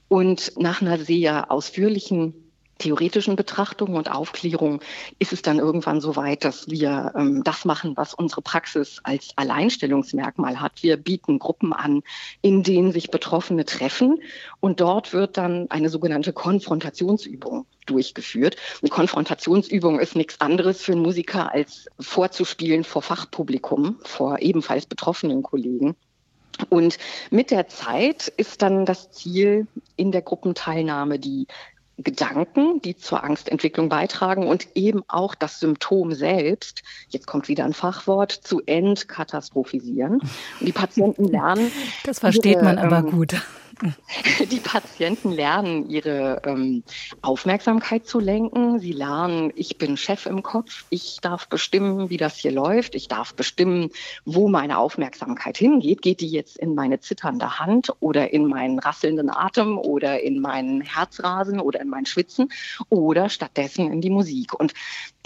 Und 0.08 0.52
nach 0.56 0.80
einer 0.80 0.98
sehr 0.98 1.50
ausführlichen 1.50 2.43
theoretischen 2.78 3.36
Betrachtung 3.36 3.94
und 3.94 4.10
Aufklärung 4.10 4.80
ist 5.18 5.32
es 5.32 5.42
dann 5.42 5.58
irgendwann 5.58 6.00
so 6.00 6.16
weit, 6.16 6.44
dass 6.44 6.68
wir 6.68 7.12
ähm, 7.16 7.42
das 7.44 7.64
machen, 7.64 7.96
was 7.96 8.14
unsere 8.14 8.42
Praxis 8.42 9.00
als 9.04 9.30
Alleinstellungsmerkmal 9.36 10.60
hat. 10.60 10.82
Wir 10.82 10.96
bieten 10.96 11.38
Gruppen 11.38 11.72
an, 11.72 12.02
in 12.42 12.62
denen 12.62 12.92
sich 12.92 13.10
Betroffene 13.10 13.64
treffen 13.64 14.20
und 14.60 14.80
dort 14.80 15.12
wird 15.12 15.36
dann 15.36 15.70
eine 15.70 15.88
sogenannte 15.88 16.32
Konfrontationsübung 16.32 17.66
durchgeführt. 17.86 18.56
Eine 18.82 18.90
Konfrontationsübung 18.90 20.00
ist 20.00 20.16
nichts 20.16 20.40
anderes 20.40 20.82
für 20.82 20.92
einen 20.92 21.02
Musiker 21.02 21.52
als 21.52 21.86
vorzuspielen 22.00 22.84
vor 22.84 23.02
Fachpublikum, 23.02 23.98
vor 24.02 24.40
ebenfalls 24.40 24.86
betroffenen 24.86 25.42
Kollegen. 25.42 25.96
Und 26.68 26.98
mit 27.30 27.50
der 27.50 27.68
Zeit 27.68 28.28
ist 28.28 28.62
dann 28.62 28.86
das 28.86 29.10
Ziel 29.10 29.66
in 29.96 30.12
der 30.12 30.22
Gruppenteilnahme 30.22 31.18
die 31.18 31.46
Gedanken, 31.96 32.80
die 32.82 32.96
zur 32.96 33.22
Angstentwicklung 33.22 33.88
beitragen 33.88 34.46
und 34.46 34.68
eben 34.74 35.02
auch 35.06 35.34
das 35.34 35.60
Symptom 35.60 36.12
selbst, 36.12 36.82
jetzt 37.08 37.26
kommt 37.26 37.48
wieder 37.48 37.64
ein 37.64 37.72
Fachwort, 37.72 38.32
zu 38.32 38.60
entkatastrophisieren. 38.66 40.20
Und 40.60 40.66
die 40.66 40.72
Patienten 40.72 41.24
lernen. 41.24 41.70
Das 42.04 42.18
versteht 42.18 42.56
ihre, 42.56 42.64
man 42.64 42.78
aber 42.78 42.98
ähm, 42.98 43.10
gut. 43.10 43.34
Die 44.50 44.60
Patienten 44.60 45.32
lernen, 45.32 45.88
ihre 45.88 46.42
ähm, 46.44 46.82
Aufmerksamkeit 47.22 48.06
zu 48.06 48.20
lenken. 48.20 48.78
Sie 48.78 48.92
lernen, 48.92 49.52
ich 49.54 49.78
bin 49.78 49.96
Chef 49.96 50.26
im 50.26 50.42
Kopf. 50.42 50.84
Ich 50.90 51.18
darf 51.20 51.48
bestimmen, 51.48 52.10
wie 52.10 52.16
das 52.16 52.36
hier 52.36 52.52
läuft. 52.52 52.94
Ich 52.94 53.08
darf 53.08 53.34
bestimmen, 53.34 53.90
wo 54.24 54.48
meine 54.48 54.78
Aufmerksamkeit 54.78 55.56
hingeht. 55.56 56.02
Geht 56.02 56.20
die 56.20 56.28
jetzt 56.28 56.58
in 56.58 56.74
meine 56.74 57.00
zitternde 57.00 57.58
Hand 57.58 57.92
oder 58.00 58.32
in 58.32 58.46
meinen 58.46 58.78
rasselnden 58.78 59.30
Atem 59.30 59.78
oder 59.78 60.20
in 60.22 60.40
meinen 60.40 60.80
Herzrasen 60.80 61.60
oder 61.60 61.80
in 61.80 61.88
mein 61.88 62.06
Schwitzen 62.06 62.50
oder 62.88 63.28
stattdessen 63.28 63.92
in 63.92 64.00
die 64.00 64.10
Musik. 64.10 64.54
Und 64.54 64.74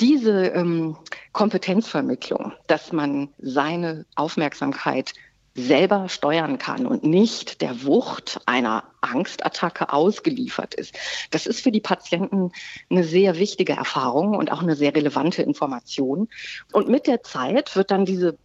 diese 0.00 0.46
ähm, 0.46 0.96
Kompetenzvermittlung, 1.32 2.52
dass 2.66 2.92
man 2.92 3.28
seine 3.38 4.06
Aufmerksamkeit 4.14 5.14
selber 5.58 6.08
steuern 6.08 6.58
kann 6.58 6.86
und 6.86 7.04
nicht 7.04 7.60
der 7.60 7.84
Wucht 7.84 8.40
einer 8.46 8.84
Angstattacke 9.00 9.92
ausgeliefert 9.92 10.74
ist. 10.74 10.96
Das 11.30 11.46
ist 11.46 11.60
für 11.60 11.72
die 11.72 11.80
Patienten 11.80 12.52
eine 12.90 13.04
sehr 13.04 13.38
wichtige 13.38 13.74
Erfahrung 13.74 14.36
und 14.36 14.52
auch 14.52 14.62
eine 14.62 14.76
sehr 14.76 14.94
relevante 14.94 15.42
Information. 15.42 16.28
Und 16.72 16.88
mit 16.88 17.06
der 17.06 17.22
Zeit 17.22 17.76
wird 17.76 17.90
dann 17.90 18.04
diese 18.04 18.38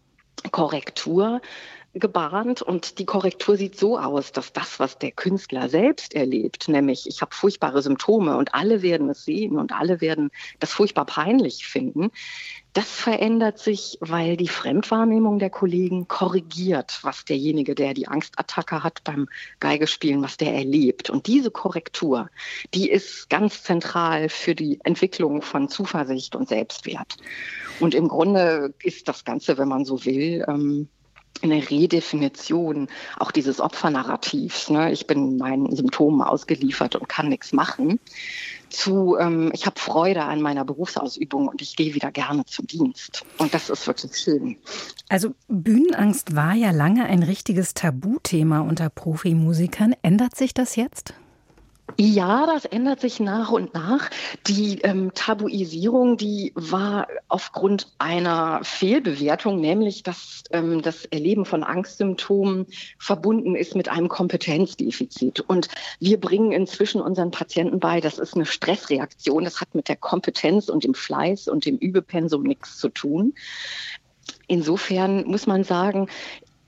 Korrektur 0.52 1.41
gebahnt 1.93 2.62
und 2.62 2.97
die 2.97 3.06
Korrektur 3.06 3.56
sieht 3.56 3.77
so 3.77 3.99
aus, 3.99 4.32
dass 4.32 4.51
das, 4.51 4.79
was 4.79 4.97
der 4.97 5.12
Künstler 5.12 5.69
selbst 5.69 6.15
erlebt, 6.15 6.67
nämlich 6.67 7.08
ich 7.08 7.21
habe 7.21 7.36
furchtbare 7.36 7.82
Symptome 7.82 8.36
und 8.38 8.56
alle 8.56 8.82
werden 8.82 9.10
es 9.10 9.25
sehen 9.25 9.58
und 9.58 9.71
alle 9.73 10.01
werden 10.01 10.32
das 10.60 10.73
furchtbar 10.73 11.06
peinlich 11.06 11.67
finden, 11.67 12.10
das 12.73 12.89
verändert 12.89 13.60
sich, 13.60 13.99
weil 14.01 14.36
die 14.36 14.47
Fremdwahrnehmung 14.47 15.38
der 15.38 15.51
Kollegen 15.51 16.08
korrigiert, 16.08 16.97
was 17.03 17.23
derjenige, 17.23 17.75
der 17.75 17.93
die 17.93 18.08
Angstattacke 18.08 18.84
hat 18.84 19.03
beim 19.03 19.27
Geigespielen, 19.60 20.23
was 20.23 20.38
der 20.38 20.56
erlebt. 20.56 21.12
Und 21.12 21.27
diese 21.27 21.51
Korrektur, 21.51 22.32
die 22.73 22.89
ist 22.89 23.29
ganz 23.29 23.62
zentral 23.62 24.27
für 24.27 24.56
die 24.56 24.79
Entwicklung 24.84 25.43
von 25.43 25.69
Zuversicht 25.69 26.36
und 26.36 26.49
Selbstwert. 26.49 27.17
Und 27.79 27.93
im 27.93 28.08
Grunde 28.08 28.73
ist 28.82 29.08
das 29.08 29.23
Ganze, 29.23 29.60
wenn 29.60 29.67
man 29.67 29.86
so 29.86 30.03
will, 30.03 30.43
ähm, 30.47 30.89
eine 31.41 31.69
Redefinition 31.69 32.87
auch 33.19 33.31
dieses 33.31 33.59
Opfernarrativs. 33.59 34.69
Ne? 34.69 34.91
Ich 34.91 35.07
bin 35.07 35.37
meinen 35.37 35.75
Symptomen 35.75 36.21
ausgeliefert 36.21 36.95
und 36.95 37.09
kann 37.09 37.29
nichts 37.29 37.53
machen. 37.53 37.99
Zu, 38.69 39.17
ähm, 39.19 39.51
ich 39.53 39.65
habe 39.65 39.79
Freude 39.79 40.23
an 40.23 40.41
meiner 40.41 40.65
Berufsausübung 40.65 41.47
und 41.47 41.61
ich 41.61 41.75
gehe 41.75 41.93
wieder 41.93 42.11
gerne 42.11 42.45
zum 42.45 42.65
Dienst. 42.65 43.23
Und 43.37 43.53
das 43.53 43.69
ist 43.69 43.85
wirklich 43.85 44.17
schön. 44.17 44.57
Also 45.09 45.33
Bühnenangst 45.47 46.35
war 46.35 46.53
ja 46.55 46.71
lange 46.71 47.05
ein 47.05 47.23
richtiges 47.23 47.73
Tabuthema 47.73 48.61
unter 48.61 48.89
Profimusikern. 48.89 49.95
Ändert 50.01 50.35
sich 50.35 50.53
das 50.53 50.75
jetzt? 50.75 51.13
Ja, 51.97 52.45
das 52.47 52.65
ändert 52.65 53.01
sich 53.01 53.19
nach 53.19 53.51
und 53.51 53.73
nach. 53.73 54.10
Die 54.47 54.79
ähm, 54.82 55.12
Tabuisierung, 55.13 56.17
die 56.17 56.51
war 56.56 57.08
aufgrund 57.27 57.93
einer 57.99 58.62
Fehlbewertung, 58.63 59.60
nämlich 59.60 60.03
dass 60.03 60.43
ähm, 60.51 60.82
das 60.82 61.06
Erleben 61.06 61.45
von 61.45 61.63
Angstsymptomen 61.63 62.65
verbunden 62.97 63.56
ist 63.56 63.75
mit 63.75 63.89
einem 63.89 64.10
Kompetenzdefizit. 64.10 65.41
Und 65.41 65.67
wir 65.99 66.19
bringen 66.19 66.51
inzwischen 66.51 67.01
unseren 67.01 67.32
Patienten 67.32 67.79
bei, 67.79 68.01
das 68.01 68.17
ist 68.17 68.36
eine 68.36 68.45
Stressreaktion, 68.45 69.43
das 69.43 69.62
hat 69.62 69.75
mit 69.75 69.88
der 69.88 69.97
Kompetenz 69.97 70.69
und 70.69 70.84
dem 70.84 70.95
Fleiß 70.95 71.47
und 71.47 71.65
dem 71.65 71.77
Übepensum 71.77 72.43
nichts 72.43 72.77
zu 72.77 72.89
tun. 72.89 73.34
Insofern 74.47 75.25
muss 75.25 75.47
man 75.47 75.63
sagen, 75.63 76.10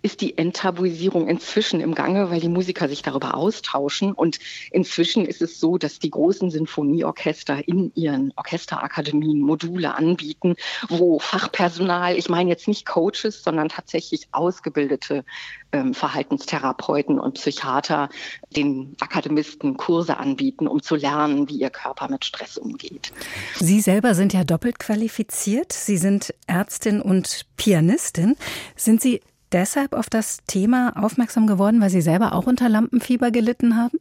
ist 0.06 0.22
die 0.22 0.38
Enttabuisierung 0.38 1.28
inzwischen 1.28 1.82
im 1.82 1.96
Gange, 1.96 2.30
weil 2.30 2.39
die 2.39 2.48
Musiker 2.48 2.88
sich 2.88 3.02
darüber 3.02 3.34
austauschen. 3.34 4.12
Und 4.13 4.38
inzwischen 4.70 5.26
ist 5.26 5.41
es 5.41 5.60
so, 5.60 5.80
dass 5.80 5.98
die 5.98 6.12
großen 6.12 6.52
Sinfonieorchester 6.52 7.68
in 7.68 7.91
ihren 7.96 8.32
Orchesterakademien 8.36 9.39
Module 9.39 9.96
anbieten, 9.96 10.58
wo 10.89 11.18
Fachpersonal, 11.18 12.20
ich 12.20 12.30
meine 12.30 12.52
jetzt 12.52 12.68
nicht 12.68 12.86
Coaches, 12.86 13.41
sondern 13.44 13.70
tatsächlich 13.70 14.28
ausgebildete 14.32 15.26
ähm, 15.72 15.96
Verhaltenstherapeuten 15.96 17.20
und 17.20 17.34
Psychiater 17.34 18.10
den 18.56 18.96
Akademisten 19.00 19.76
Kurse 19.76 20.18
anbieten, 20.18 20.68
um 20.68 20.84
zu 20.84 20.96
lernen, 20.96 21.50
wie 21.50 21.58
ihr 21.58 21.72
Körper 21.72 22.12
mit 22.12 22.26
Stress 22.26 22.58
umgeht. 22.58 23.12
Sie 23.60 23.82
selber 23.82 24.13
sind 24.13 24.34
ja 24.34 24.44
doppelt 24.44 24.78
qualifiziert. 24.78 25.74
Sie 25.74 25.98
sind 25.98 26.32
Ärztin 26.46 27.02
und 27.02 27.48
Pianistin. 27.58 28.36
Sind 28.76 29.02
Sie 29.02 29.22
deshalb 29.56 29.94
auf 29.94 30.10
das 30.10 30.39
Thema 30.46 30.94
aufmerksam 31.02 31.48
geworden, 31.48 31.82
weil 31.82 31.89
Sie 31.89 32.02
selber 32.02 32.34
auch 32.34 32.46
unter 32.46 32.68
Lampenfieber 32.68 33.32
gelitten 33.32 33.78
haben? 33.78 34.00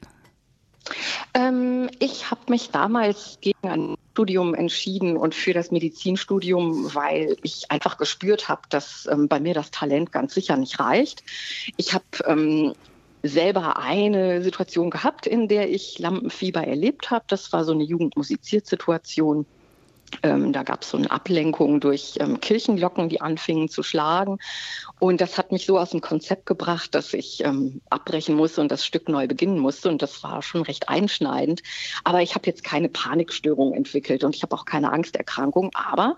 Ähm, 1.33 1.89
ich 2.01 2.31
habe 2.31 2.43
mich 2.49 2.71
damals 2.71 3.39
gegen 3.41 3.69
ein 3.69 3.97
Studium 4.13 4.55
entschieden 4.55 5.17
und 5.17 5.35
für 5.35 5.55
das 5.55 5.71
Medizinstudium, 5.71 6.95
weil 6.95 7.37
ich 7.43 7.71
einfach 7.71 7.97
gespürt 7.97 8.49
habe, 8.49 8.63
dass 8.69 9.09
ähm, 9.11 9.29
bei 9.29 9.41
mir 9.41 9.55
das 9.55 9.71
Talent 9.71 10.13
ganz 10.13 10.35
sicher 10.35 10.57
nicht 10.57 10.79
reicht. 10.81 11.23
Ich 11.77 11.95
habe 11.95 12.05
ähm, 12.27 12.75
selber 13.23 13.79
eine 13.79 14.43
Situation 14.43 14.91
gehabt, 14.91 15.27
in 15.27 15.49
der 15.49 15.71
ich 15.71 15.99
Lampenfieber 15.99 16.67
erlebt 16.67 17.11
habe. 17.11 17.25
Das 17.29 17.53
war 17.53 17.65
so 17.65 17.73
eine 17.73 17.85
Jugendmusiziert-Situation. 17.85 19.47
Ähm, 20.23 20.53
da 20.53 20.63
gab 20.63 20.83
es 20.83 20.91
so 20.91 20.97
eine 20.97 21.11
Ablenkung 21.11 21.81
durch 21.81 22.15
ähm, 22.21 22.41
Kirchenglocken, 22.41 23.09
die 23.09 23.21
anfingen 23.21 23.69
zu 23.69 23.83
schlagen. 23.83 24.39
Und 24.99 25.21
das 25.21 25.37
hat 25.39 25.53
mich 25.53 25.67
so 25.67 25.79
aus 25.79 25.91
dem 25.91 26.01
Konzept 26.01 26.47
gebracht, 26.47 26.95
dass 26.95 27.15
ich 27.15 27.45
ähm, 27.45 27.81
abbrechen 27.91 28.35
musste 28.35 28.61
und 28.61 28.71
das 28.71 28.87
Stück 28.87 29.09
neu 29.09 29.27
beginnen 29.27 29.59
musste. 29.59 29.89
Und 29.89 30.03
das 30.03 30.23
war 30.23 30.43
schon 30.43 30.63
recht 30.63 30.89
einschneidend. 30.89 31.63
Aber 32.05 32.23
ich 32.23 32.35
habe 32.35 32.47
jetzt 32.47 32.65
keine 32.65 32.89
Panikstörung 32.89 33.75
entwickelt 33.75 34.25
und 34.25 34.35
ich 34.35 34.43
habe 34.43 34.55
auch 34.55 34.65
keine 34.65 34.93
Angsterkrankung. 34.93 35.71
Aber 35.75 36.17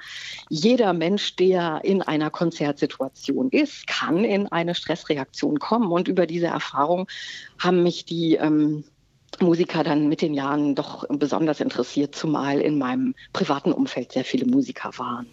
jeder 0.48 0.92
Mensch, 0.92 1.36
der 1.36 1.80
in 1.82 2.02
einer 2.02 2.30
Konzertsituation 2.30 3.50
ist, 3.50 3.86
kann 3.86 4.24
in 4.24 4.46
eine 4.48 4.74
Stressreaktion 4.74 5.58
kommen. 5.58 5.90
Und 5.90 6.08
über 6.08 6.26
diese 6.26 6.46
Erfahrung 6.46 7.08
haben 7.58 7.82
mich 7.82 8.04
die 8.04 8.36
ähm, 8.36 8.84
Musiker 9.42 9.84
dann 9.84 10.08
mit 10.08 10.22
den 10.22 10.34
Jahren 10.34 10.74
doch 10.74 11.04
besonders 11.08 11.60
interessiert, 11.60 12.14
zumal 12.14 12.60
in 12.60 12.78
meinem 12.78 13.14
privaten 13.32 13.72
Umfeld 13.72 14.12
sehr 14.12 14.24
viele 14.24 14.46
Musiker 14.46 14.90
waren. 14.96 15.26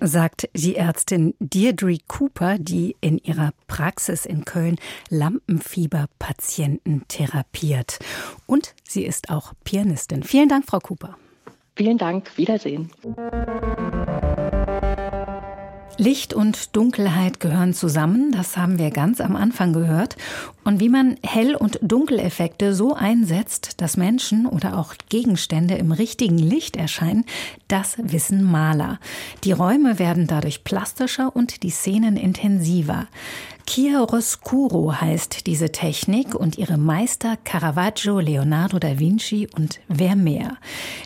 Sagt 0.00 0.48
die 0.54 0.76
Ärztin 0.76 1.34
Deirdre 1.38 1.96
Cooper, 2.06 2.58
die 2.58 2.96
in 3.00 3.18
ihrer 3.18 3.52
Praxis 3.66 4.26
in 4.26 4.44
Köln 4.44 4.76
Lampenfieberpatienten 5.10 7.04
therapiert. 7.08 7.98
Und 8.46 8.74
sie 8.82 9.04
ist 9.04 9.30
auch 9.30 9.52
Pianistin. 9.64 10.22
Vielen 10.22 10.48
Dank, 10.48 10.64
Frau 10.66 10.78
Cooper. 10.78 11.16
Vielen 11.76 11.98
Dank. 11.98 12.30
Wiedersehen. 12.36 12.90
Licht 15.96 16.34
und 16.34 16.74
Dunkelheit 16.74 17.38
gehören 17.38 17.72
zusammen, 17.72 18.32
das 18.32 18.56
haben 18.56 18.78
wir 18.78 18.90
ganz 18.90 19.20
am 19.20 19.36
Anfang 19.36 19.72
gehört. 19.72 20.16
Und 20.64 20.80
wie 20.80 20.88
man 20.88 21.16
Hell- 21.22 21.54
und 21.54 21.78
Dunkeleffekte 21.82 22.74
so 22.74 22.94
einsetzt, 22.94 23.80
dass 23.80 23.96
Menschen 23.96 24.46
oder 24.46 24.76
auch 24.76 24.94
Gegenstände 25.08 25.74
im 25.74 25.92
richtigen 25.92 26.38
Licht 26.38 26.76
erscheinen, 26.76 27.24
das 27.68 27.96
wissen 27.98 28.42
Maler. 28.42 28.98
Die 29.44 29.52
Räume 29.52 29.98
werden 29.98 30.26
dadurch 30.26 30.64
plastischer 30.64 31.34
und 31.36 31.62
die 31.62 31.70
Szenen 31.70 32.16
intensiver. 32.16 33.06
Chiaroscuro 33.66 35.00
heißt 35.00 35.46
diese 35.46 35.72
Technik 35.72 36.34
und 36.34 36.58
ihre 36.58 36.76
Meister 36.76 37.36
Caravaggio, 37.44 38.20
Leonardo 38.20 38.78
da 38.78 38.98
Vinci 39.00 39.48
und 39.56 39.80
wer 39.88 40.16
mehr. 40.16 40.58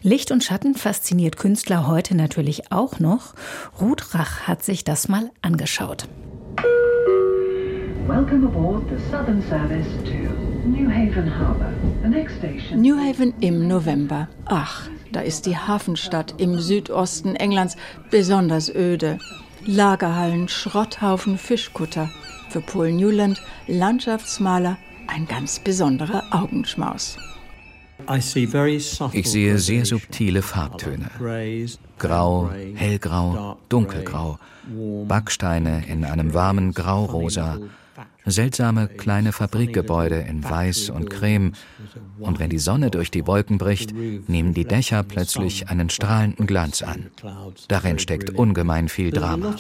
Licht 0.03 0.33
und 0.33 0.43
Schatten 0.43 0.75
fasziniert 0.75 1.37
Künstler 1.37 1.87
heute 1.87 2.17
natürlich 2.17 2.73
auch 2.73 2.99
noch. 2.99 3.35
Ruth 3.81 4.15
Rach 4.15 4.41
hat 4.49 4.65
sich 4.65 4.85
das 4.85 5.09
mal 5.09 5.31
angeschaut. 5.41 6.09
Welcome 8.07 8.47
aboard 8.47 8.83
the 8.91 8.97
Southern 9.11 9.43
Service 9.49 9.87
to 10.05 10.69
New 10.69 10.91
Haven 10.91 11.31
Harbor. 11.39 11.73
The 12.03 12.09
next 12.09 12.39
station. 12.39 12.81
New 12.81 12.97
Haven 12.97 13.35
im 13.41 13.69
November. 13.69 14.29
Ach, 14.47 14.89
da 15.13 15.21
ist 15.21 15.47
die 15.47 15.57
Hafenstadt 15.57 16.35
im 16.39 16.59
Südosten 16.59 17.37
Englands 17.37 17.77
besonders 18.11 18.69
öde. 18.69 19.19
Lagerhallen, 19.65 20.49
Schrotthaufen, 20.49 21.39
Fischkutter 21.39 22.11
für 22.51 22.61
Paul 22.61 22.93
Newland, 22.93 23.41
Landschaftsmaler, 23.67 24.79
ein 25.07 25.27
ganz 25.27 25.59
besonderer 25.59 26.25
Augenschmaus. 26.31 27.19
Ich 29.13 29.31
sehe 29.31 29.59
sehr 29.59 29.85
subtile 29.85 30.43
Farbtöne. 30.43 31.11
Grau, 31.99 32.51
hellgrau, 32.75 33.59
dunkelgrau, 33.69 34.39
Backsteine 35.07 35.85
in 35.89 36.05
einem 36.05 36.33
warmen 36.33 36.73
Graurosa, 36.73 37.59
seltsame 38.25 38.87
kleine 38.89 39.33
Fabrikgebäude 39.33 40.17
in 40.17 40.45
Weiß 40.45 40.91
und 40.91 41.11
Creme. 41.11 41.53
Und 42.21 42.39
wenn 42.39 42.51
die 42.51 42.59
Sonne 42.59 42.91
durch 42.91 43.11
die 43.11 43.27
Wolken 43.27 43.59
bricht, 43.59 43.93
nehmen 43.95 44.55
die 44.55 44.65
Dächer 44.65 45.03
plötzlich 45.03 45.69
einen 45.69 45.91
strahlenden 45.91 46.47
Glanz 46.47 46.83
an. 46.83 47.11
Darin 47.67 47.99
steckt 47.99 48.31
ungemein 48.31 48.89
viel 48.89 49.11
Drama. 49.11 49.57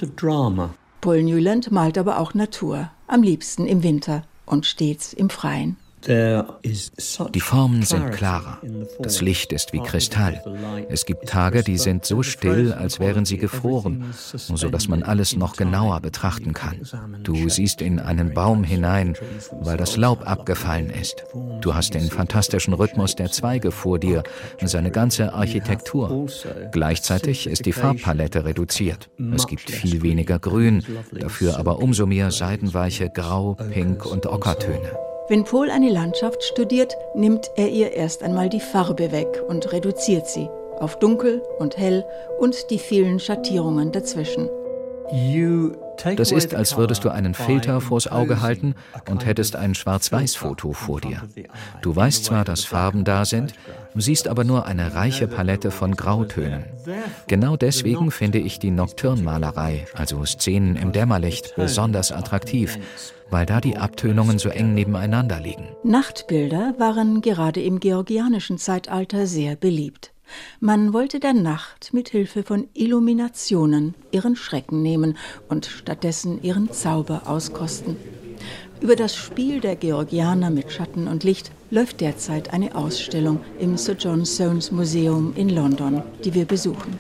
Paul 1.00 1.22
Newland 1.22 1.70
malt 1.70 1.96
aber 1.96 2.18
auch 2.18 2.34
Natur, 2.34 2.90
am 3.06 3.22
liebsten 3.22 3.66
im 3.66 3.82
Winter 3.82 4.24
und 4.46 4.66
stets 4.66 5.12
im 5.12 5.30
Freien. 5.30 5.76
Die 6.09 7.40
Formen 7.40 7.83
sind 7.83 8.12
klarer. 8.12 8.59
Das 8.99 9.21
Licht 9.21 9.53
ist 9.53 9.75
wie 9.75 9.81
Kristall. 9.81 10.42
Es 10.88 11.05
gibt 11.05 11.29
Tage, 11.29 11.62
die 11.62 11.77
sind 11.77 12.07
so 12.07 12.23
still, 12.23 12.73
als 12.73 12.99
wären 12.99 13.27
sie 13.27 13.37
gefroren, 13.37 14.07
so 14.14 14.71
dass 14.71 14.88
man 14.88 15.03
alles 15.03 15.37
noch 15.37 15.57
genauer 15.57 16.01
betrachten 16.01 16.55
kann. 16.55 16.81
Du 17.23 17.49
siehst 17.51 17.83
in 17.83 18.01
einen 18.01 18.33
Baum 18.33 18.64
hinein, 18.64 19.16
weil 19.61 19.77
das 19.77 19.99
Laub 19.99 20.27
abgefallen 20.27 20.88
ist. 20.88 21.25
Du 21.61 21.75
hast 21.75 21.92
den 21.92 22.09
fantastischen 22.09 22.73
Rhythmus 22.73 23.14
der 23.14 23.31
Zweige 23.31 23.71
vor 23.71 23.99
dir, 23.99 24.23
seine 24.64 24.90
ganze 24.90 25.35
Architektur. 25.35 26.27
Gleichzeitig 26.73 27.47
ist 27.47 27.66
die 27.66 27.73
Farbpalette 27.73 28.47
reduziert. 28.47 29.11
Es 29.35 29.47
gibt 29.47 29.71
viel 29.71 30.03
weniger 30.03 30.38
Grün, 30.38 30.83
dafür 31.12 31.59
aber 31.59 31.81
umso 31.81 32.07
mehr 32.07 32.31
seidenweiche 32.31 33.11
Grau, 33.11 33.55
Pink 33.73 34.07
und 34.07 34.27
Ockertöne. 34.27 34.90
Wenn 35.29 35.45
Paul 35.45 35.69
eine 35.71 35.91
Landschaft 35.91 36.43
studiert, 36.43 36.97
nimmt 37.14 37.51
er 37.55 37.69
ihr 37.69 37.93
erst 37.93 38.23
einmal 38.23 38.49
die 38.49 38.61
Farbe 38.61 39.12
weg 39.12 39.43
und 39.47 39.73
reduziert 39.73 40.27
sie 40.27 40.49
auf 40.79 40.99
dunkel 40.99 41.43
und 41.59 41.77
hell 41.77 42.05
und 42.38 42.71
die 42.71 42.79
vielen 42.79 43.19
Schattierungen 43.19 43.93
dazwischen. 43.93 44.49
Das 46.17 46.33
ist, 46.33 46.55
als 46.55 46.77
würdest 46.79 47.05
du 47.05 47.11
einen 47.11 47.35
Filter 47.35 47.81
vors 47.81 48.07
Auge 48.07 48.41
halten 48.41 48.75
und 49.11 49.27
hättest 49.27 49.57
ein 49.57 49.75
Schwarz-Weiß-Foto 49.75 50.73
vor 50.73 51.01
dir. 51.01 51.23
Du 51.83 51.95
weißt 51.95 52.25
zwar, 52.25 52.45
dass 52.45 52.64
Farben 52.64 53.05
da 53.05 53.25
sind, 53.25 53.55
siehst 54.00 54.28
aber 54.28 54.44
nur 54.44 54.66
eine 54.66 54.94
reiche 54.94 55.28
Palette 55.28 55.70
von 55.70 55.94
Grautönen. 55.94 56.64
Genau 57.26 57.56
deswegen 57.56 58.11
finde 58.11 58.38
ich 58.38 58.58
die 58.58 58.70
Nocturnmalerei, 58.70 59.87
also 59.94 60.24
Szenen 60.24 60.76
im 60.76 60.92
Dämmerlicht, 60.92 61.54
besonders 61.56 62.12
attraktiv, 62.12 62.78
weil 63.30 63.46
da 63.46 63.61
die 63.61 63.76
Abtönungen 63.76 64.38
so 64.38 64.48
eng 64.48 64.74
nebeneinander 64.74 65.40
liegen. 65.40 65.68
Nachtbilder 65.84 66.74
waren 66.78 67.20
gerade 67.20 67.61
im 67.61 67.80
georgianischen 67.80 68.58
Zeitalter 68.58 69.26
sehr 69.26 69.56
beliebt. 69.56 70.12
Man 70.61 70.92
wollte 70.92 71.20
der 71.20 71.32
Nacht 71.32 71.92
mit 71.92 72.11
Hilfe 72.11 72.42
von 72.42 72.68
Illuminationen 72.74 73.94
ihren 74.11 74.37
Schrecken 74.37 74.82
nehmen 74.82 75.16
und 75.48 75.66
stattdessen 75.66 76.42
ihren 76.42 76.70
Zauber 76.72 77.22
auskosten. 77.26 77.96
Über 78.81 78.95
das 78.95 79.17
Spiel 79.17 79.61
der 79.61 79.77
Georgianer 79.77 80.51
mit 80.51 80.71
Schatten 80.71 81.09
und 81.09 81.25
Licht 81.25 81.51
läuft 81.71 82.01
derzeit 82.01 82.53
eine 82.53 82.75
Ausstellung 82.75 83.41
im 83.59 83.77
Sir 83.77 83.97
John 83.99 84.25
Soanes 84.25 84.71
Museum 84.71 85.33
in 85.35 85.49
London, 85.49 86.03
die 86.25 86.33
wir 86.33 86.45
besuchen. 86.45 86.99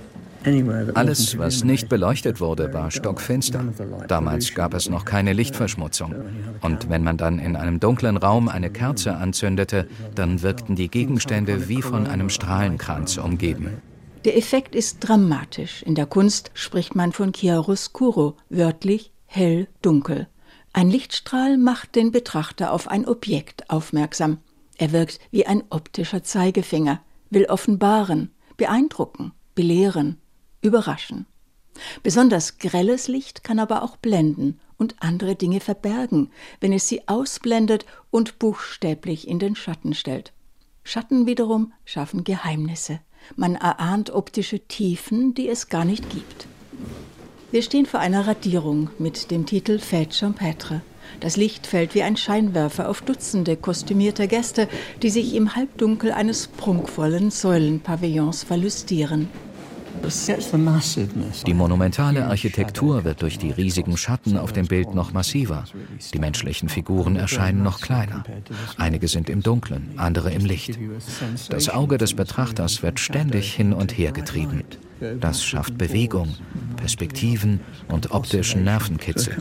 Alles, 0.94 1.38
was 1.38 1.64
nicht 1.64 1.88
beleuchtet 1.88 2.40
wurde, 2.40 2.72
war 2.72 2.90
stockfinster. 2.90 3.64
Damals 4.08 4.54
gab 4.54 4.74
es 4.74 4.88
noch 4.88 5.04
keine 5.04 5.32
Lichtverschmutzung. 5.32 6.14
Und 6.62 6.88
wenn 6.88 7.04
man 7.04 7.16
dann 7.16 7.38
in 7.38 7.54
einem 7.54 7.80
dunklen 7.80 8.16
Raum 8.16 8.48
eine 8.48 8.70
Kerze 8.70 9.16
anzündete, 9.16 9.86
dann 10.14 10.42
wirkten 10.42 10.74
die 10.74 10.88
Gegenstände 10.88 11.68
wie 11.68 11.82
von 11.82 12.06
einem 12.06 12.30
Strahlenkranz 12.30 13.18
umgeben. 13.18 13.82
Der 14.24 14.36
Effekt 14.36 14.74
ist 14.74 14.98
dramatisch. 15.00 15.82
In 15.82 15.94
der 15.94 16.06
Kunst 16.06 16.50
spricht 16.54 16.94
man 16.94 17.12
von 17.12 17.32
Chiaroscuro, 17.32 18.36
wörtlich 18.48 19.12
hell-dunkel. 19.26 20.28
Ein 20.72 20.90
Lichtstrahl 20.90 21.56
macht 21.56 21.96
den 21.96 22.12
Betrachter 22.12 22.72
auf 22.72 22.88
ein 22.88 23.06
Objekt 23.06 23.70
aufmerksam. 23.70 24.38
Er 24.76 24.92
wirkt 24.92 25.18
wie 25.30 25.46
ein 25.46 25.64
optischer 25.70 26.22
Zeigefinger, 26.22 27.00
will 27.30 27.46
offenbaren, 27.46 28.30
beeindrucken, 28.56 29.32
belehren, 29.54 30.20
überraschen. 30.60 31.26
Besonders 32.02 32.58
grelles 32.58 33.08
Licht 33.08 33.44
kann 33.44 33.58
aber 33.58 33.82
auch 33.82 33.96
blenden 33.96 34.60
und 34.76 34.96
andere 35.00 35.36
Dinge 35.36 35.60
verbergen, 35.60 36.30
wenn 36.60 36.72
es 36.72 36.88
sie 36.88 37.08
ausblendet 37.08 37.86
und 38.10 38.38
buchstäblich 38.38 39.26
in 39.26 39.38
den 39.38 39.56
Schatten 39.56 39.94
stellt. 39.94 40.32
Schatten 40.84 41.26
wiederum 41.26 41.72
schaffen 41.84 42.24
Geheimnisse. 42.24 43.00
Man 43.36 43.56
erahnt 43.56 44.10
optische 44.10 44.60
Tiefen, 44.60 45.34
die 45.34 45.48
es 45.48 45.68
gar 45.68 45.84
nicht 45.84 46.08
gibt. 46.10 46.46
Wir 47.50 47.62
stehen 47.62 47.86
vor 47.86 48.00
einer 48.00 48.26
Radierung 48.26 48.90
mit 48.98 49.30
dem 49.30 49.46
Titel 49.46 49.78
Fête 49.78 50.12
Champêtre. 50.12 50.82
Das 51.20 51.38
Licht 51.38 51.66
fällt 51.66 51.94
wie 51.94 52.02
ein 52.02 52.18
Scheinwerfer 52.18 52.90
auf 52.90 53.00
Dutzende 53.00 53.56
kostümierter 53.56 54.26
Gäste, 54.26 54.68
die 55.00 55.08
sich 55.08 55.34
im 55.34 55.56
Halbdunkel 55.56 56.12
eines 56.12 56.48
prunkvollen 56.48 57.30
Säulenpavillons 57.30 58.44
verlustieren. 58.44 59.28
Die 61.46 61.54
monumentale 61.54 62.26
Architektur 62.26 63.04
wird 63.04 63.22
durch 63.22 63.38
die 63.38 63.50
riesigen 63.50 63.96
Schatten 63.96 64.36
auf 64.36 64.52
dem 64.52 64.66
Bild 64.66 64.94
noch 64.94 65.12
massiver. 65.12 65.64
Die 66.12 66.18
menschlichen 66.18 66.68
Figuren 66.68 67.16
erscheinen 67.16 67.62
noch 67.62 67.80
kleiner. 67.80 68.24
Einige 68.76 69.08
sind 69.08 69.28
im 69.28 69.42
Dunklen, 69.42 69.92
andere 69.96 70.32
im 70.32 70.44
Licht. 70.44 70.78
Das 71.50 71.68
Auge 71.68 71.98
des 71.98 72.14
Betrachters 72.14 72.82
wird 72.82 73.00
ständig 73.00 73.54
hin 73.54 73.72
und 73.72 73.96
her 73.96 74.12
getrieben. 74.12 74.62
Das 75.20 75.44
schafft 75.44 75.78
Bewegung, 75.78 76.34
Perspektiven 76.76 77.60
und 77.88 78.10
optischen 78.10 78.64
Nervenkitzel. 78.64 79.36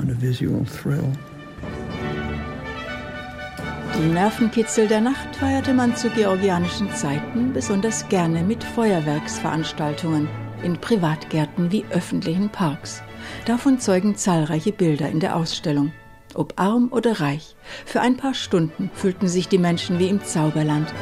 Die 4.00 4.14
Nervenkitzel 4.14 4.88
der 4.88 5.02
Nacht 5.02 5.36
feierte 5.38 5.74
man 5.74 5.96
zu 5.96 6.10
georgianischen 6.12 6.94
Zeiten 6.94 7.52
besonders 7.54 8.08
gerne 8.10 8.44
mit 8.44 8.64
Feuerwerksveranstaltungen 8.64 10.28
in 10.64 10.80
Privatgärten 10.80 11.72
wie 11.72 11.86
öffentlichen 11.90 12.50
Parks. 12.50 13.02
Davon 13.46 13.80
zeugen 13.80 14.16
zahlreiche 14.16 14.72
Bilder 14.72 15.10
in 15.10 15.20
der 15.20 15.36
Ausstellung. 15.36 15.92
Ob 16.34 16.54
arm 16.58 16.90
oder 16.92 17.20
reich, 17.20 17.56
für 17.86 18.02
ein 18.02 18.18
paar 18.18 18.34
Stunden 18.34 18.92
fühlten 18.94 19.28
sich 19.28 19.48
die 19.48 19.58
Menschen 19.58 20.00
wie 20.00 20.08
im 20.08 20.24
Zauberland. 20.24 20.94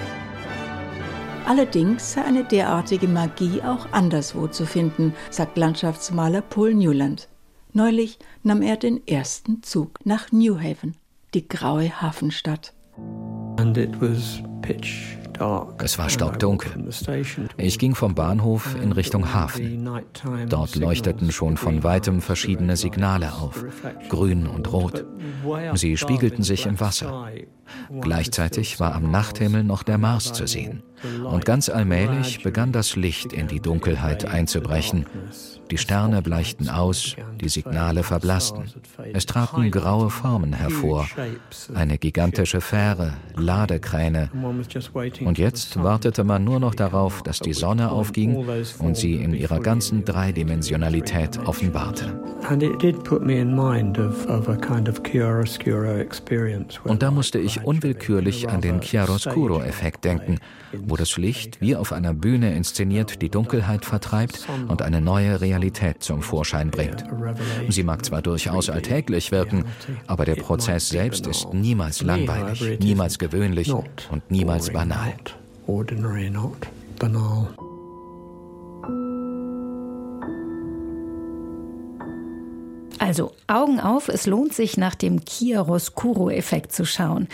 Allerdings 1.45 2.13
sei 2.13 2.23
eine 2.23 2.43
derartige 2.43 3.07
Magie 3.07 3.61
auch 3.61 3.91
anderswo 3.91 4.47
zu 4.47 4.65
finden, 4.65 5.13
sagt 5.29 5.57
Landschaftsmaler 5.57 6.41
Paul 6.41 6.73
Newland. 6.73 7.27
Neulich 7.73 8.17
nahm 8.41 8.61
er 8.61 8.77
den 8.77 9.05
ersten 9.05 9.61
Zug 9.61 9.99
nach 10.05 10.31
New 10.31 10.57
Haven, 10.57 10.95
die 11.33 11.47
graue 11.47 12.01
Hafenstadt. 12.01 12.73
And 13.57 13.77
it 13.77 13.99
was 13.99 14.41
pitch 14.61 15.17
es 15.80 15.98
war 15.98 16.10
stockdunkel. 16.10 16.89
Ich 17.58 17.80
ging 17.80 17.95
vom 17.95 18.15
Bahnhof 18.15 18.76
in 18.82 18.91
Richtung 18.91 19.34
Hafen. 19.34 19.89
Dort 20.50 20.76
leuchteten 20.76 21.32
schon 21.32 21.58
von 21.58 21.84
weitem 21.84 22.21
verschiedene 22.21 22.78
Signale 22.78 23.34
auf, 23.34 23.63
grün 24.10 24.48
und 24.48 24.71
rot. 24.71 25.06
Sie 25.74 25.98
spiegelten 25.98 26.43
sich 26.43 26.65
im 26.65 26.80
Wasser. 26.80 27.30
Gleichzeitig 28.02 28.80
war 28.80 28.93
am 28.93 29.12
Nachthimmel 29.12 29.63
noch 29.63 29.84
der 29.84 29.98
Mars 29.98 30.34
zu 30.34 30.48
sehen. 30.48 30.84
Und 31.23 31.45
ganz 31.45 31.69
allmählich 31.69 32.43
begann 32.43 32.71
das 32.71 32.95
Licht 32.95 33.33
in 33.33 33.47
die 33.47 33.59
Dunkelheit 33.59 34.25
einzubrechen. 34.25 35.05
Die 35.71 35.77
Sterne 35.79 36.21
bleichten 36.21 36.69
aus, 36.69 37.15
die 37.41 37.49
Signale 37.49 38.03
verblassten. 38.03 38.65
Es 39.13 39.25
traten 39.25 39.71
graue 39.71 40.11
Formen 40.11 40.53
hervor, 40.53 41.07
eine 41.73 41.97
gigantische 41.97 42.61
Fähre, 42.61 43.13
Ladekräne. 43.35 44.29
Und 45.21 45.37
jetzt 45.39 45.81
wartete 45.81 46.23
man 46.23 46.43
nur 46.43 46.59
noch 46.59 46.75
darauf, 46.75 47.23
dass 47.23 47.39
die 47.39 47.53
Sonne 47.53 47.91
aufging 47.91 48.45
und 48.77 48.95
sie 48.95 49.15
in 49.15 49.33
ihrer 49.33 49.59
ganzen 49.59 50.05
Dreidimensionalität 50.05 51.39
offenbarte. 51.45 52.21
Und 56.83 57.01
da 57.01 57.11
musste 57.11 57.39
ich 57.39 57.63
unwillkürlich 57.63 58.49
an 58.49 58.61
den 58.61 58.81
Chiaroscuro-Effekt 58.81 60.05
denken, 60.05 60.37
wo 60.95 60.97
das 60.97 61.17
Licht 61.17 61.60
wie 61.60 61.75
auf 61.75 61.91
einer 61.91 62.13
Bühne 62.13 62.55
inszeniert 62.55 63.21
die 63.21 63.27
Dunkelheit 63.27 63.84
vertreibt 63.84 64.47
und 64.69 64.81
eine 64.81 65.01
neue 65.01 65.41
Realität 65.41 66.01
zum 66.01 66.21
Vorschein 66.21 66.71
bringt. 66.71 67.03
Sie 67.67 67.84
mag 67.84 68.05
zwar 68.05 68.21
durchaus 68.21 68.69
alltäglich 68.69 69.34
wirken, 69.34 69.65
aber 70.08 70.23
der 70.23 70.36
Prozess 70.36 70.88
selbst 70.88 71.27
ist 71.27 71.53
niemals 71.53 72.01
langweilig, 72.01 72.79
niemals 72.79 73.19
gewöhnlich 73.19 73.73
und 73.73 74.31
niemals 74.31 74.71
banal. 74.71 75.13
Also 82.99 83.34
Augen 83.47 83.81
auf, 83.81 84.08
es 84.08 84.25
lohnt 84.25 84.53
sich 84.53 84.77
nach 84.77 84.95
dem 84.95 85.19
Chiaroscuro-Effekt 85.25 86.71
zu 86.71 86.86
schauen. 86.86 87.27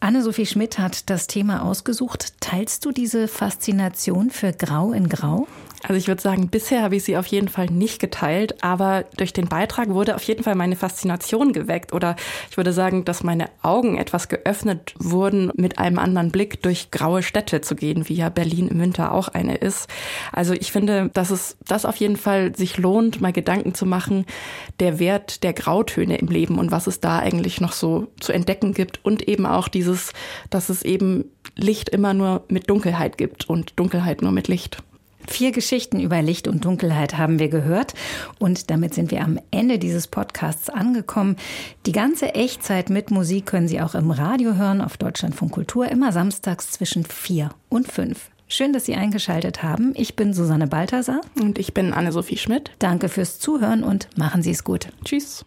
Anne-Sophie 0.00 0.46
Schmidt 0.46 0.78
hat 0.78 1.08
das 1.08 1.26
Thema 1.26 1.62
ausgesucht. 1.62 2.34
Teilst 2.40 2.84
du 2.84 2.92
diese 2.92 3.28
Faszination 3.28 4.30
für 4.30 4.52
Grau 4.52 4.92
in 4.92 5.08
Grau? 5.08 5.48
Also 5.86 5.98
ich 5.98 6.08
würde 6.08 6.20
sagen, 6.20 6.48
bisher 6.48 6.82
habe 6.82 6.96
ich 6.96 7.04
sie 7.04 7.16
auf 7.16 7.26
jeden 7.28 7.46
Fall 7.46 7.66
nicht 7.66 8.00
geteilt, 8.00 8.62
aber 8.64 9.04
durch 9.16 9.32
den 9.32 9.46
Beitrag 9.46 9.90
wurde 9.90 10.16
auf 10.16 10.22
jeden 10.24 10.42
Fall 10.42 10.56
meine 10.56 10.74
Faszination 10.74 11.52
geweckt 11.52 11.92
oder 11.92 12.16
ich 12.50 12.56
würde 12.56 12.72
sagen, 12.72 13.04
dass 13.04 13.22
meine 13.22 13.48
Augen 13.62 13.96
etwas 13.96 14.28
geöffnet 14.28 14.94
wurden, 14.98 15.52
mit 15.54 15.78
einem 15.78 16.00
anderen 16.00 16.32
Blick 16.32 16.60
durch 16.62 16.90
graue 16.90 17.22
Städte 17.22 17.60
zu 17.60 17.76
gehen, 17.76 18.08
wie 18.08 18.14
ja 18.14 18.30
Berlin 18.30 18.66
im 18.66 18.80
Winter 18.80 19.12
auch 19.12 19.28
eine 19.28 19.54
ist. 19.54 19.88
Also 20.32 20.54
ich 20.54 20.72
finde, 20.72 21.08
dass 21.14 21.30
es 21.30 21.56
das 21.68 21.84
auf 21.84 21.96
jeden 21.96 22.16
Fall 22.16 22.56
sich 22.56 22.78
lohnt, 22.78 23.20
mal 23.20 23.32
Gedanken 23.32 23.72
zu 23.72 23.86
machen, 23.86 24.26
der 24.80 24.98
Wert 24.98 25.44
der 25.44 25.52
Grautöne 25.52 26.16
im 26.16 26.26
Leben 26.26 26.58
und 26.58 26.72
was 26.72 26.88
es 26.88 26.98
da 26.98 27.20
eigentlich 27.20 27.60
noch 27.60 27.72
so 27.72 28.08
zu 28.18 28.32
entdecken 28.32 28.74
gibt 28.74 29.04
und 29.04 29.28
eben 29.28 29.46
auch 29.46 29.68
dieses, 29.68 30.12
dass 30.50 30.68
es 30.68 30.82
eben 30.82 31.26
Licht 31.54 31.90
immer 31.90 32.12
nur 32.12 32.42
mit 32.48 32.68
Dunkelheit 32.68 33.18
gibt 33.18 33.48
und 33.48 33.78
Dunkelheit 33.78 34.20
nur 34.20 34.32
mit 34.32 34.48
Licht. 34.48 34.78
Vier 35.26 35.52
Geschichten 35.52 36.00
über 36.00 36.22
Licht 36.22 36.48
und 36.48 36.64
Dunkelheit 36.64 37.18
haben 37.18 37.38
wir 37.38 37.48
gehört 37.48 37.94
und 38.38 38.70
damit 38.70 38.94
sind 38.94 39.10
wir 39.10 39.22
am 39.22 39.38
Ende 39.50 39.78
dieses 39.78 40.06
Podcasts 40.06 40.70
angekommen. 40.70 41.36
Die 41.84 41.92
ganze 41.92 42.34
Echtzeit 42.34 42.90
mit 42.90 43.10
Musik 43.10 43.46
können 43.46 43.68
Sie 43.68 43.80
auch 43.80 43.94
im 43.94 44.10
Radio 44.10 44.54
hören 44.54 44.80
auf 44.80 44.96
Deutschlandfunk 44.96 45.52
Kultur 45.52 45.88
immer 45.88 46.12
samstags 46.12 46.70
zwischen 46.70 47.04
vier 47.04 47.50
und 47.68 47.90
fünf. 47.90 48.30
Schön, 48.48 48.72
dass 48.72 48.84
Sie 48.84 48.94
eingeschaltet 48.94 49.62
haben. 49.62 49.92
Ich 49.96 50.14
bin 50.14 50.32
Susanne 50.32 50.68
Balthasar. 50.68 51.20
Und 51.40 51.58
ich 51.58 51.74
bin 51.74 51.92
Anne-Sophie 51.92 52.36
Schmidt. 52.36 52.70
Danke 52.78 53.08
fürs 53.08 53.40
Zuhören 53.40 53.82
und 53.82 54.08
machen 54.16 54.42
Sie 54.42 54.52
es 54.52 54.62
gut. 54.62 54.88
Tschüss. 55.04 55.44